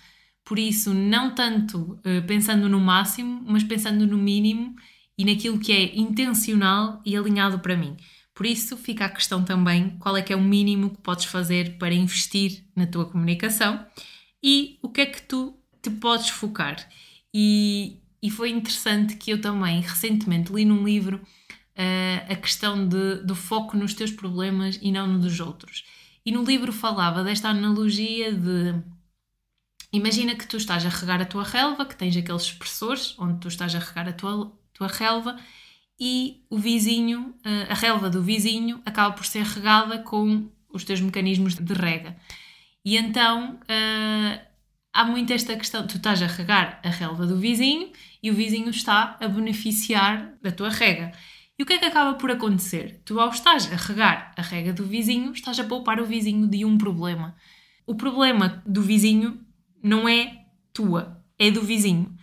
Por 0.50 0.58
isso, 0.58 0.96
não 0.96 1.36
tanto 1.36 1.78
uh, 1.78 2.26
pensando 2.26 2.68
no 2.68 2.80
máximo, 2.80 3.44
mas 3.46 3.64
pensando 3.64 4.08
no 4.08 4.18
mínimo 4.18 4.76
e 5.16 5.24
naquilo 5.24 5.60
que 5.60 5.72
é 5.72 5.96
intencional 5.96 7.04
e 7.06 7.16
alinhado 7.16 7.60
para 7.60 7.78
mim. 7.78 7.96
Por 8.34 8.48
isso, 8.48 8.76
fica 8.76 9.06
a 9.06 9.10
questão 9.10 9.44
também 9.44 9.96
qual 10.00 10.18
é 10.18 10.24
que 10.24 10.34
é 10.34 10.36
o 10.36 10.42
mínimo 10.42 10.90
que 10.90 11.02
podes 11.04 11.26
fazer 11.26 11.78
para 11.78 11.94
investir 11.94 12.64
na 12.76 12.88
tua 12.88 13.06
comunicação 13.06 13.86
e 14.42 14.80
o 14.82 14.90
que 14.90 15.02
é 15.02 15.06
que 15.06 15.22
tu 15.22 15.56
te 15.84 15.92
podes 15.92 16.30
focar. 16.30 16.78
E, 17.32 18.00
e 18.20 18.32
foi 18.32 18.50
interessante 18.50 19.18
que 19.18 19.30
eu 19.30 19.40
também 19.40 19.82
recentemente 19.82 20.52
li 20.52 20.66
num 20.66 20.84
livro 20.84 21.18
uh, 21.18 22.34
a 22.34 22.36
questão 22.36 22.88
de, 22.88 23.18
do 23.24 23.36
foco 23.36 23.78
nos 23.78 23.94
teus 23.94 24.10
problemas 24.10 24.80
e 24.82 24.92
não 24.92 25.06
no 25.06 25.20
dos 25.20 25.40
outros. 25.40 25.86
E 26.26 26.32
no 26.32 26.44
livro 26.44 26.74
falava 26.74 27.24
desta 27.24 27.50
analogia 27.50 28.34
de 28.34 28.82
imagina 29.92 30.36
que 30.36 30.48
tu 30.48 30.58
estás 30.58 30.86
a 30.86 30.90
regar 30.90 31.22
a 31.22 31.26
tua 31.26 31.44
relva, 31.44 31.86
que 31.86 31.96
tens 31.96 32.16
aqueles 32.16 32.44
expressores 32.44 33.16
onde 33.18 33.40
tu 33.40 33.48
estás 33.48 33.74
a 33.76 33.80
regar 33.80 34.08
a 34.08 34.14
tua, 34.14 34.52
tua 34.74 34.88
relva 34.88 35.38
e 36.00 36.46
o 36.50 36.58
vizinho, 36.58 37.36
eh, 37.44 37.68
a 37.70 37.74
relva 37.74 38.10
do 38.10 38.22
vizinho, 38.22 38.82
acaba 38.86 39.14
por 39.14 39.26
ser 39.26 39.44
regada 39.44 40.00
com 40.00 40.50
os 40.72 40.84
teus 40.84 41.02
mecanismos 41.02 41.56
de 41.56 41.74
rega. 41.74 42.16
E 42.86 42.96
então 42.98 43.56
uh, 43.56 44.40
há 44.94 45.06
muito 45.06 45.34
esta 45.34 45.56
questão: 45.56 45.86
tu 45.86 45.98
estás 45.98 46.22
a 46.22 46.28
regar 46.28 46.80
a 46.84 46.90
relva 46.90 47.26
do 47.26 47.38
vizinho 47.38 47.92
e 48.24 48.32
o 48.32 48.34
vizinho 48.34 48.70
está 48.70 49.18
a 49.20 49.28
beneficiar 49.28 50.34
da 50.42 50.52
tua 50.52 50.70
rega. 50.70 51.12
E 51.58 51.64
o 51.64 51.66
que 51.66 51.74
é 51.74 51.78
que 51.78 51.86
acaba 51.86 52.14
por 52.14 52.32
acontecer? 52.32 53.02
Tu, 53.04 53.20
ao 53.20 53.30
estás 53.30 53.70
a 53.72 53.76
regar 53.76 54.34
a 54.38 54.42
rega 54.42 54.72
do 54.72 54.86
vizinho, 54.86 55.34
estás 55.34 55.60
a 55.60 55.66
poupar 55.66 56.00
o 56.00 56.06
vizinho 56.06 56.48
de 56.48 56.64
um 56.64 56.78
problema. 56.78 57.36
O 57.86 57.96
problema 57.96 58.64
do 58.66 58.82
vizinho 58.82 59.46
não 59.82 60.08
é 60.08 60.46
tua, 60.74 61.24
é 61.38 61.50
do 61.52 61.62
vizinho. 61.62 62.16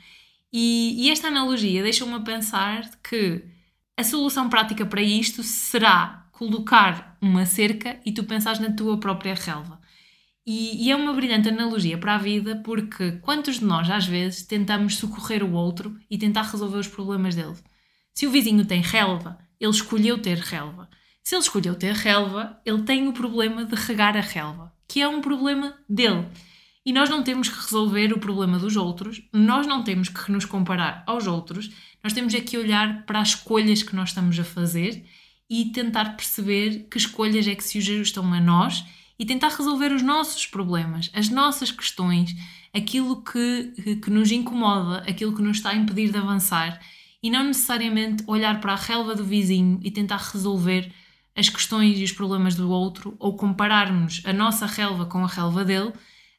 E, 0.52 1.06
e 1.06 1.10
esta 1.10 1.28
analogia 1.28 1.82
deixa-me 1.82 2.14
a 2.14 2.20
pensar 2.20 2.88
que 3.02 3.44
a 3.96 4.04
solução 4.04 4.48
prática 4.48 4.84
para 4.84 5.02
isto 5.02 5.42
será 5.42 6.28
colocar 6.32 7.16
uma 7.20 7.46
cerca 7.46 7.98
e 8.04 8.12
tu 8.12 8.24
pensares 8.24 8.60
na 8.60 8.72
tua 8.72 8.98
própria 8.98 9.34
relva. 9.34 9.80
E, 10.46 10.86
e, 10.86 10.90
é 10.92 10.96
uma 10.96 11.12
brilhante 11.12 11.48
analogia 11.48 11.98
para 11.98 12.14
a 12.14 12.18
vida 12.18 12.60
porque 12.64 13.12
quantos 13.22 13.58
de 13.58 13.64
nós 13.64 13.90
às 13.90 14.06
vezes 14.06 14.42
tentamos 14.42 14.96
socorrer 14.96 15.42
o 15.42 15.52
outro 15.52 15.98
e 16.08 16.16
tentar 16.16 16.42
resolver 16.42 16.78
os 16.78 16.86
problemas 16.86 17.34
dele? 17.34 17.56
Se 18.14 18.26
o 18.26 18.30
vizinho 18.30 18.64
tem 18.64 18.80
relva, 18.80 19.38
ele 19.58 19.72
escolheu 19.72 20.18
ter 20.18 20.38
relva. 20.38 20.88
Se 21.24 21.34
ele 21.34 21.42
escolheu 21.42 21.74
ter 21.74 21.92
relva, 21.92 22.60
ele 22.64 22.82
tem 22.82 23.08
o 23.08 23.12
problema 23.12 23.64
de 23.64 23.74
regar 23.74 24.16
a 24.16 24.20
relva, 24.20 24.72
que 24.86 25.02
é 25.02 25.08
um 25.08 25.20
problema 25.20 25.76
dele. 25.88 26.24
E 26.86 26.92
nós 26.92 27.10
não 27.10 27.24
temos 27.24 27.48
que 27.48 27.60
resolver 27.60 28.12
o 28.12 28.20
problema 28.20 28.60
dos 28.60 28.76
outros, 28.76 29.20
nós 29.32 29.66
não 29.66 29.82
temos 29.82 30.08
que 30.08 30.30
nos 30.30 30.44
comparar 30.44 31.02
aos 31.04 31.26
outros, 31.26 31.68
nós 32.02 32.12
temos 32.12 32.32
é 32.32 32.40
que 32.40 32.56
olhar 32.56 33.04
para 33.04 33.18
as 33.18 33.30
escolhas 33.30 33.82
que 33.82 33.96
nós 33.96 34.10
estamos 34.10 34.38
a 34.38 34.44
fazer 34.44 35.04
e 35.50 35.64
tentar 35.72 36.16
perceber 36.16 36.86
que 36.88 36.96
escolhas 36.96 37.48
é 37.48 37.56
que 37.56 37.64
se 37.64 37.78
ajustam 37.78 38.32
a 38.32 38.40
nós 38.40 38.84
e 39.18 39.26
tentar 39.26 39.48
resolver 39.48 39.90
os 39.90 40.02
nossos 40.02 40.46
problemas, 40.46 41.10
as 41.12 41.28
nossas 41.28 41.72
questões, 41.72 42.36
aquilo 42.72 43.20
que, 43.20 43.96
que 44.00 44.10
nos 44.10 44.30
incomoda, 44.30 44.98
aquilo 45.08 45.34
que 45.34 45.42
nos 45.42 45.56
está 45.56 45.70
a 45.70 45.74
impedir 45.74 46.12
de 46.12 46.18
avançar 46.18 46.80
e 47.20 47.28
não 47.28 47.42
necessariamente 47.42 48.22
olhar 48.28 48.60
para 48.60 48.74
a 48.74 48.76
relva 48.76 49.12
do 49.12 49.24
vizinho 49.24 49.80
e 49.82 49.90
tentar 49.90 50.18
resolver 50.18 50.92
as 51.34 51.48
questões 51.48 51.98
e 51.98 52.04
os 52.04 52.12
problemas 52.12 52.54
do 52.54 52.70
outro 52.70 53.16
ou 53.18 53.36
compararmos 53.36 54.22
a 54.24 54.32
nossa 54.32 54.66
relva 54.66 55.04
com 55.06 55.24
a 55.24 55.28
relva 55.28 55.64
dele, 55.64 55.92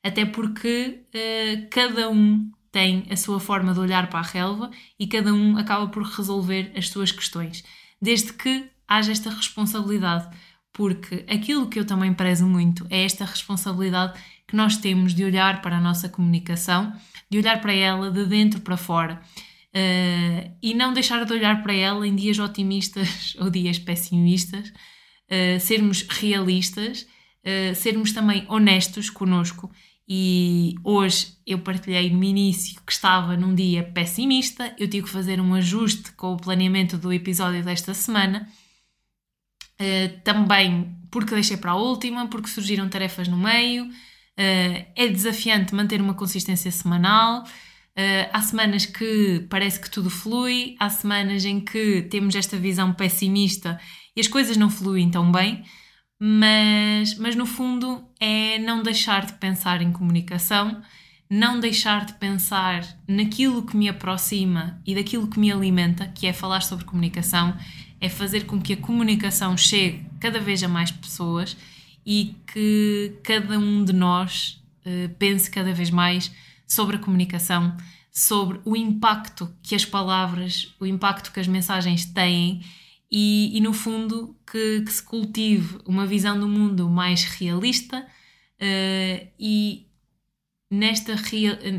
até 0.07 0.25
porque 0.25 1.01
uh, 1.13 1.67
cada 1.69 2.09
um 2.09 2.49
tem 2.71 3.05
a 3.09 3.15
sua 3.15 3.39
forma 3.39 3.73
de 3.73 3.79
olhar 3.79 4.09
para 4.09 4.19
a 4.19 4.23
relva 4.23 4.69
e 4.99 5.07
cada 5.07 5.33
um 5.33 5.57
acaba 5.57 5.87
por 5.87 6.03
resolver 6.03 6.71
as 6.75 6.89
suas 6.89 7.11
questões, 7.11 7.63
desde 8.01 8.33
que 8.33 8.65
haja 8.87 9.11
esta 9.11 9.29
responsabilidade, 9.29 10.27
porque 10.71 11.25
aquilo 11.27 11.67
que 11.67 11.79
eu 11.79 11.85
também 11.85 12.13
prezo 12.13 12.45
muito 12.45 12.85
é 12.89 13.03
esta 13.03 13.25
responsabilidade 13.25 14.19
que 14.47 14.55
nós 14.55 14.77
temos 14.77 15.13
de 15.13 15.23
olhar 15.23 15.61
para 15.61 15.77
a 15.77 15.81
nossa 15.81 16.07
comunicação, 16.07 16.93
de 17.29 17.37
olhar 17.37 17.59
para 17.59 17.73
ela 17.73 18.11
de 18.11 18.25
dentro 18.25 18.61
para 18.61 18.77
fora 18.77 19.21
Uh, 19.77 20.49
e 20.59 20.73
não 20.73 20.91
deixar 20.91 21.23
de 21.23 21.33
olhar 21.33 21.61
para 21.61 21.73
ela 21.73 22.07
em 22.07 22.15
dias 22.15 22.39
otimistas 22.39 23.35
ou 23.39 23.49
dias 23.49 23.77
pessimistas, 23.77 24.69
uh, 24.69 25.59
sermos 25.59 26.01
realistas, 26.01 27.05
uh, 27.43 27.75
sermos 27.75 28.11
também 28.11 28.45
honestos 28.49 29.09
conosco. 29.09 29.69
E 30.07 30.75
hoje 30.83 31.33
eu 31.45 31.59
partilhei 31.59 32.09
no 32.09 32.23
início 32.23 32.79
que 32.85 32.91
estava 32.91 33.35
num 33.35 33.53
dia 33.53 33.83
pessimista, 33.83 34.73
eu 34.79 34.87
tive 34.87 35.05
que 35.05 35.11
fazer 35.11 35.41
um 35.41 35.53
ajuste 35.53 36.11
com 36.13 36.33
o 36.33 36.37
planeamento 36.37 36.97
do 36.97 37.11
episódio 37.11 37.63
desta 37.63 37.93
semana. 37.93 38.47
também 40.23 40.95
porque 41.11 41.33
deixei 41.33 41.57
para 41.57 41.71
a 41.71 41.75
última, 41.75 42.27
porque 42.27 42.47
surgiram 42.47 42.87
tarefas 42.87 43.27
no 43.27 43.37
meio. 43.37 43.89
é 44.95 45.07
desafiante 45.09 45.75
manter 45.75 46.01
uma 46.01 46.13
consistência 46.13 46.71
semanal. 46.71 47.43
Uh, 47.97 48.29
há 48.31 48.41
semanas 48.43 48.85
que 48.85 49.47
parece 49.49 49.79
que 49.79 49.89
tudo 49.89 50.07
flui, 50.07 50.75
há 50.79 50.87
semanas 50.87 51.43
em 51.43 51.59
que 51.59 52.03
temos 52.03 52.35
esta 52.35 52.55
visão 52.55 52.93
pessimista 52.93 53.79
e 54.15 54.21
as 54.21 54.27
coisas 54.27 54.55
não 54.55 54.69
fluem 54.69 55.09
tão 55.09 55.31
bem, 55.31 55.63
mas, 56.19 57.15
mas 57.15 57.35
no 57.35 57.45
fundo 57.45 58.03
é 58.19 58.57
não 58.59 58.81
deixar 58.81 59.25
de 59.25 59.33
pensar 59.33 59.81
em 59.81 59.91
comunicação, 59.91 60.81
não 61.29 61.59
deixar 61.59 62.05
de 62.05 62.13
pensar 62.13 62.83
naquilo 63.07 63.65
que 63.65 63.75
me 63.75 63.89
aproxima 63.89 64.81
e 64.85 64.95
daquilo 64.95 65.27
que 65.27 65.39
me 65.39 65.51
alimenta, 65.51 66.07
que 66.07 66.25
é 66.25 66.33
falar 66.33 66.61
sobre 66.61 66.85
comunicação, 66.85 67.55
é 67.99 68.09
fazer 68.09 68.45
com 68.45 68.61
que 68.61 68.73
a 68.73 68.77
comunicação 68.77 69.57
chegue 69.57 70.05
cada 70.19 70.39
vez 70.39 70.63
a 70.63 70.67
mais 70.67 70.91
pessoas 70.91 71.57
e 72.05 72.35
que 72.53 73.17
cada 73.23 73.59
um 73.59 73.83
de 73.83 73.91
nós 73.91 74.63
uh, 74.85 75.09
pense 75.19 75.51
cada 75.51 75.73
vez 75.73 75.89
mais 75.89 76.31
sobre 76.65 76.95
a 76.95 76.99
comunicação, 76.99 77.75
sobre 78.11 78.59
o 78.63 78.75
impacto 78.75 79.53
que 79.61 79.75
as 79.75 79.83
palavras, 79.83 80.73
o 80.79 80.85
impacto 80.85 81.31
que 81.31 81.39
as 81.39 81.47
mensagens 81.47 82.05
têm 82.05 82.61
e, 83.11 83.57
e 83.57 83.61
no 83.61 83.73
fundo, 83.73 84.36
que, 84.49 84.81
que, 84.81 84.91
se 84.91 85.03
cultive 85.03 85.79
uma 85.85 86.05
visão 86.05 86.39
do 86.39 86.47
mundo 86.47 86.89
mais 86.89 87.23
realista 87.25 87.99
uh, 87.99 89.27
e 89.39 89.87
nesta, 90.71 91.15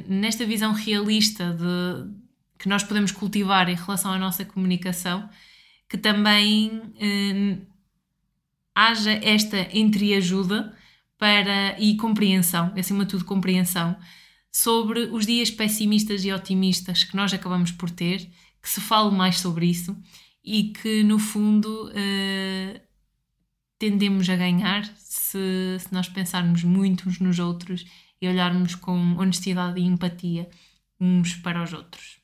nesta 0.06 0.44
visão 0.44 0.72
realista 0.72 1.52
de, 1.52 2.10
que 2.58 2.68
nós 2.68 2.82
podemos 2.82 3.10
cultivar 3.10 3.68
em 3.68 3.74
relação 3.74 4.12
à 4.12 4.18
nossa 4.18 4.44
comunicação, 4.44 5.28
que 5.88 5.96
também 5.96 6.68
uh, 6.78 7.66
haja 8.74 9.12
esta 9.12 9.68
entreajuda 9.76 10.76
para, 11.16 11.80
e 11.80 11.96
compreensão, 11.96 12.72
acima 12.76 13.04
de 13.04 13.10
tudo 13.10 13.24
compreensão, 13.24 13.96
sobre 14.52 15.00
os 15.06 15.26
dias 15.26 15.50
pessimistas 15.50 16.24
e 16.24 16.32
otimistas 16.32 17.04
que 17.04 17.16
nós 17.16 17.32
acabamos 17.32 17.72
por 17.72 17.90
ter, 17.90 18.30
que 18.62 18.68
se 18.68 18.80
fale 18.80 19.10
mais 19.10 19.40
sobre 19.40 19.66
isso 19.66 19.96
e 20.44 20.72
que 20.72 21.02
no 21.02 21.18
fundo 21.18 21.88
uh, 21.88 22.80
tendemos 23.78 24.28
a 24.28 24.36
ganhar 24.36 24.84
se, 24.96 25.78
se, 25.78 25.92
nós 25.92 26.08
pensarmos 26.08 26.64
muito 26.64 27.08
uns 27.08 27.20
nos 27.20 27.38
outros 27.38 27.84
e 28.20 28.28
olharmos 28.28 28.74
com 28.74 29.16
honestidade 29.16 29.80
e 29.80 29.84
empatia 29.84 30.48
uns 31.00 31.34
para 31.36 31.62
os 31.62 31.72
outros. 31.72 32.18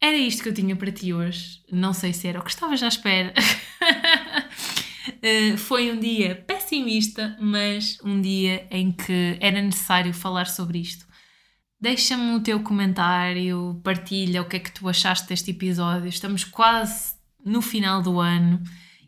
Era 0.00 0.16
isto 0.16 0.42
que 0.42 0.48
eu 0.48 0.54
tinha 0.54 0.74
para 0.76 0.90
ti 0.90 1.12
hoje. 1.12 1.62
Não 1.70 1.92
sei 1.92 2.12
se 2.12 2.26
era 2.26 2.40
o 2.40 2.42
que 2.42 2.50
estavas 2.50 2.82
à 2.82 2.88
espera. 2.88 3.34
uh, 5.54 5.56
foi 5.58 5.92
um 5.92 6.00
dia 6.00 6.36
pessimista, 6.46 7.36
mas 7.40 7.98
um 8.02 8.20
dia 8.20 8.66
em 8.70 8.92
que 8.92 9.36
era 9.40 9.60
necessário 9.60 10.12
falar 10.14 10.46
sobre 10.46 10.78
isto 10.78 11.10
Deixa-me 11.80 12.34
o 12.34 12.40
teu 12.40 12.62
comentário, 12.62 13.80
partilha 13.82 14.42
o 14.42 14.44
que 14.44 14.56
é 14.56 14.60
que 14.60 14.70
tu 14.70 14.86
achaste 14.86 15.26
deste 15.26 15.52
episódio. 15.52 16.08
Estamos 16.08 16.44
quase 16.44 17.14
no 17.44 17.62
final 17.62 18.02
do 18.02 18.20
ano 18.20 18.62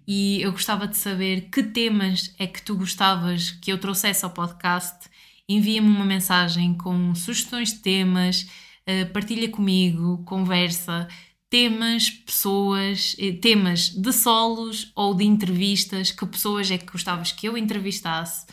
e 0.06 0.42
eu 0.42 0.52
gostava 0.52 0.86
de 0.88 0.96
saber 0.96 1.48
que 1.50 1.62
temas 1.62 2.34
é 2.38 2.46
que 2.46 2.60
tu 2.62 2.76
gostavas 2.76 3.50
que 3.50 3.72
eu 3.72 3.78
trouxesse 3.78 4.24
ao 4.24 4.30
podcast. 4.30 5.08
Envia-me 5.48 5.88
uma 5.88 6.04
mensagem 6.04 6.74
com 6.74 7.14
sugestões 7.14 7.72
de 7.72 7.80
temas, 7.80 8.48
eh, 8.86 9.04
partilha 9.04 9.48
comigo, 9.48 10.22
conversa, 10.24 11.06
temas, 11.48 12.10
pessoas, 12.10 13.14
eh, 13.18 13.32
temas 13.32 13.90
de 13.90 14.12
solos 14.12 14.90
ou 14.96 15.14
de 15.14 15.24
entrevistas, 15.24 16.10
que 16.10 16.26
pessoas 16.26 16.70
é 16.70 16.78
que 16.78 16.90
gostavas 16.90 17.30
que 17.30 17.46
eu 17.46 17.56
entrevistasse 17.56 18.46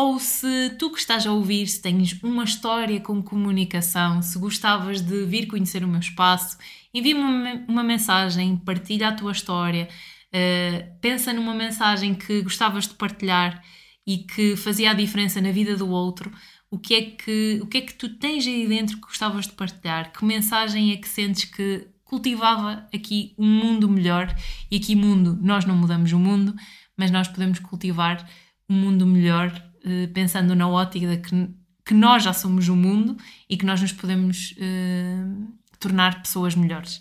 ou 0.00 0.18
se 0.18 0.70
tu 0.78 0.90
que 0.90 0.98
estás 0.98 1.26
a 1.26 1.32
ouvir, 1.32 1.66
se 1.66 1.82
tens 1.82 2.18
uma 2.22 2.44
história 2.44 2.98
com 3.00 3.22
comunicação, 3.22 4.22
se 4.22 4.38
gostavas 4.38 5.02
de 5.02 5.26
vir 5.26 5.46
conhecer 5.46 5.84
o 5.84 5.88
meu 5.88 6.00
espaço, 6.00 6.56
envia-me 6.92 7.64
uma, 7.68 7.82
mensagem, 7.82 8.56
partilha 8.56 9.08
a 9.08 9.12
tua 9.12 9.32
história, 9.32 9.88
uh, 10.28 11.00
pensa 11.00 11.32
numa 11.32 11.54
mensagem 11.54 12.14
que 12.14 12.42
gostavas 12.42 12.86
de 12.86 12.94
partilhar 12.94 13.62
e 14.06 14.18
que 14.18 14.56
fazia 14.56 14.90
a 14.90 14.94
diferença 14.94 15.40
na 15.40 15.52
vida 15.52 15.76
do 15.76 15.88
outro. 15.88 16.32
O 16.70 16.78
que 16.78 16.94
é 16.94 17.02
que, 17.02 17.60
o 17.62 17.66
que, 17.66 17.78
é 17.78 17.80
que 17.80 17.94
tu 17.94 18.08
tens 18.16 18.46
aí 18.46 18.66
dentro 18.68 18.96
que 18.96 19.06
gostavas 19.06 19.46
de 19.46 19.52
partilhar? 19.52 20.12
Que 20.12 20.24
mensagem 20.24 20.92
é 20.92 20.96
que 20.96 21.08
sentes 21.08 21.44
que 21.44 21.88
cultivava 22.04 22.86
aqui 22.94 23.34
um 23.38 23.46
mundo 23.46 23.88
melhor? 23.88 24.34
E 24.70 24.76
aqui, 24.76 24.94
mundo, 24.94 25.38
nós 25.42 25.64
não 25.64 25.76
mudamos 25.76 26.12
o 26.12 26.18
mundo, 26.18 26.54
mas 26.96 27.10
nós 27.10 27.28
podemos 27.28 27.58
cultivar 27.58 28.28
um 28.68 28.74
mundo 28.74 29.04
melhor 29.04 29.52
eh, 29.84 30.06
pensando 30.08 30.54
na 30.54 30.68
ótica 30.68 31.16
que, 31.16 31.48
que 31.84 31.94
nós 31.94 32.22
já 32.22 32.32
somos 32.32 32.68
o 32.68 32.76
mundo 32.76 33.16
e 33.48 33.56
que 33.56 33.64
nós 33.64 33.80
nos 33.80 33.92
podemos 33.92 34.52
uh, 34.52 35.59
tornar 35.80 36.22
pessoas 36.22 36.54
melhores. 36.54 37.00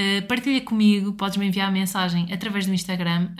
Uh, 0.00 0.26
partilha 0.26 0.60
comigo, 0.62 1.12
podes-me 1.12 1.46
enviar 1.46 1.68
a 1.68 1.70
mensagem 1.70 2.32
através 2.32 2.66
do 2.66 2.72
Instagram, 2.72 3.30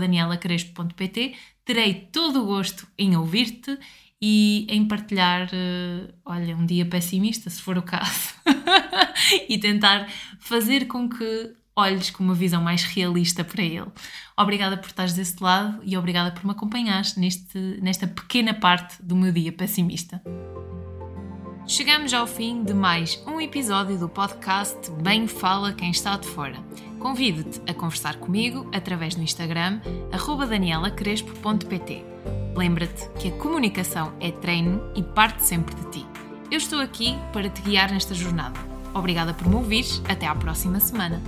danielacrespo.pt. 0.00 1.34
Terei 1.64 1.94
todo 1.94 2.42
o 2.42 2.46
gosto 2.46 2.86
em 2.96 3.16
ouvir-te 3.16 3.78
e 4.20 4.66
em 4.70 4.86
partilhar, 4.86 5.48
uh, 5.48 6.14
olha, 6.24 6.56
um 6.56 6.64
dia 6.64 6.86
pessimista, 6.86 7.50
se 7.50 7.60
for 7.60 7.76
o 7.76 7.82
caso, 7.82 8.34
e 9.48 9.58
tentar 9.58 10.08
fazer 10.40 10.86
com 10.86 11.08
que 11.08 11.54
olhes 11.76 12.10
com 12.10 12.24
uma 12.24 12.34
visão 12.34 12.60
mais 12.60 12.82
realista 12.82 13.44
para 13.44 13.62
ele. 13.62 13.86
Obrigada 14.36 14.76
por 14.76 14.88
estares 14.88 15.14
desse 15.14 15.40
lado 15.42 15.80
e 15.84 15.96
obrigada 15.96 16.32
por 16.32 16.44
me 16.44 16.50
acompanhares 16.50 17.16
neste, 17.16 17.58
nesta 17.80 18.08
pequena 18.08 18.52
parte 18.52 19.00
do 19.00 19.14
meu 19.14 19.30
dia 19.30 19.52
pessimista. 19.52 20.20
Chegamos 21.68 22.14
ao 22.14 22.26
fim 22.26 22.64
de 22.64 22.72
mais 22.72 23.22
um 23.26 23.38
episódio 23.38 23.98
do 23.98 24.08
podcast 24.08 24.90
Bem 25.02 25.28
Fala 25.28 25.70
Quem 25.70 25.90
Está 25.90 26.16
de 26.16 26.26
Fora. 26.26 26.56
Convido-te 26.98 27.60
a 27.70 27.74
conversar 27.74 28.16
comigo 28.16 28.66
através 28.72 29.14
do 29.14 29.20
Instagram 29.20 29.78
danielacrespo.pt. 30.48 32.04
Lembra-te 32.56 33.06
que 33.20 33.28
a 33.28 33.32
comunicação 33.32 34.14
é 34.18 34.32
treino 34.32 34.80
e 34.96 35.02
parte 35.02 35.44
sempre 35.44 35.74
de 35.74 35.90
ti. 35.90 36.06
Eu 36.50 36.56
estou 36.56 36.80
aqui 36.80 37.14
para 37.34 37.50
te 37.50 37.60
guiar 37.60 37.92
nesta 37.92 38.14
jornada. 38.14 38.58
Obrigada 38.94 39.34
por 39.34 39.46
me 39.46 39.56
ouvires. 39.56 40.00
Até 40.08 40.26
à 40.26 40.34
próxima 40.34 40.80
semana. 40.80 41.22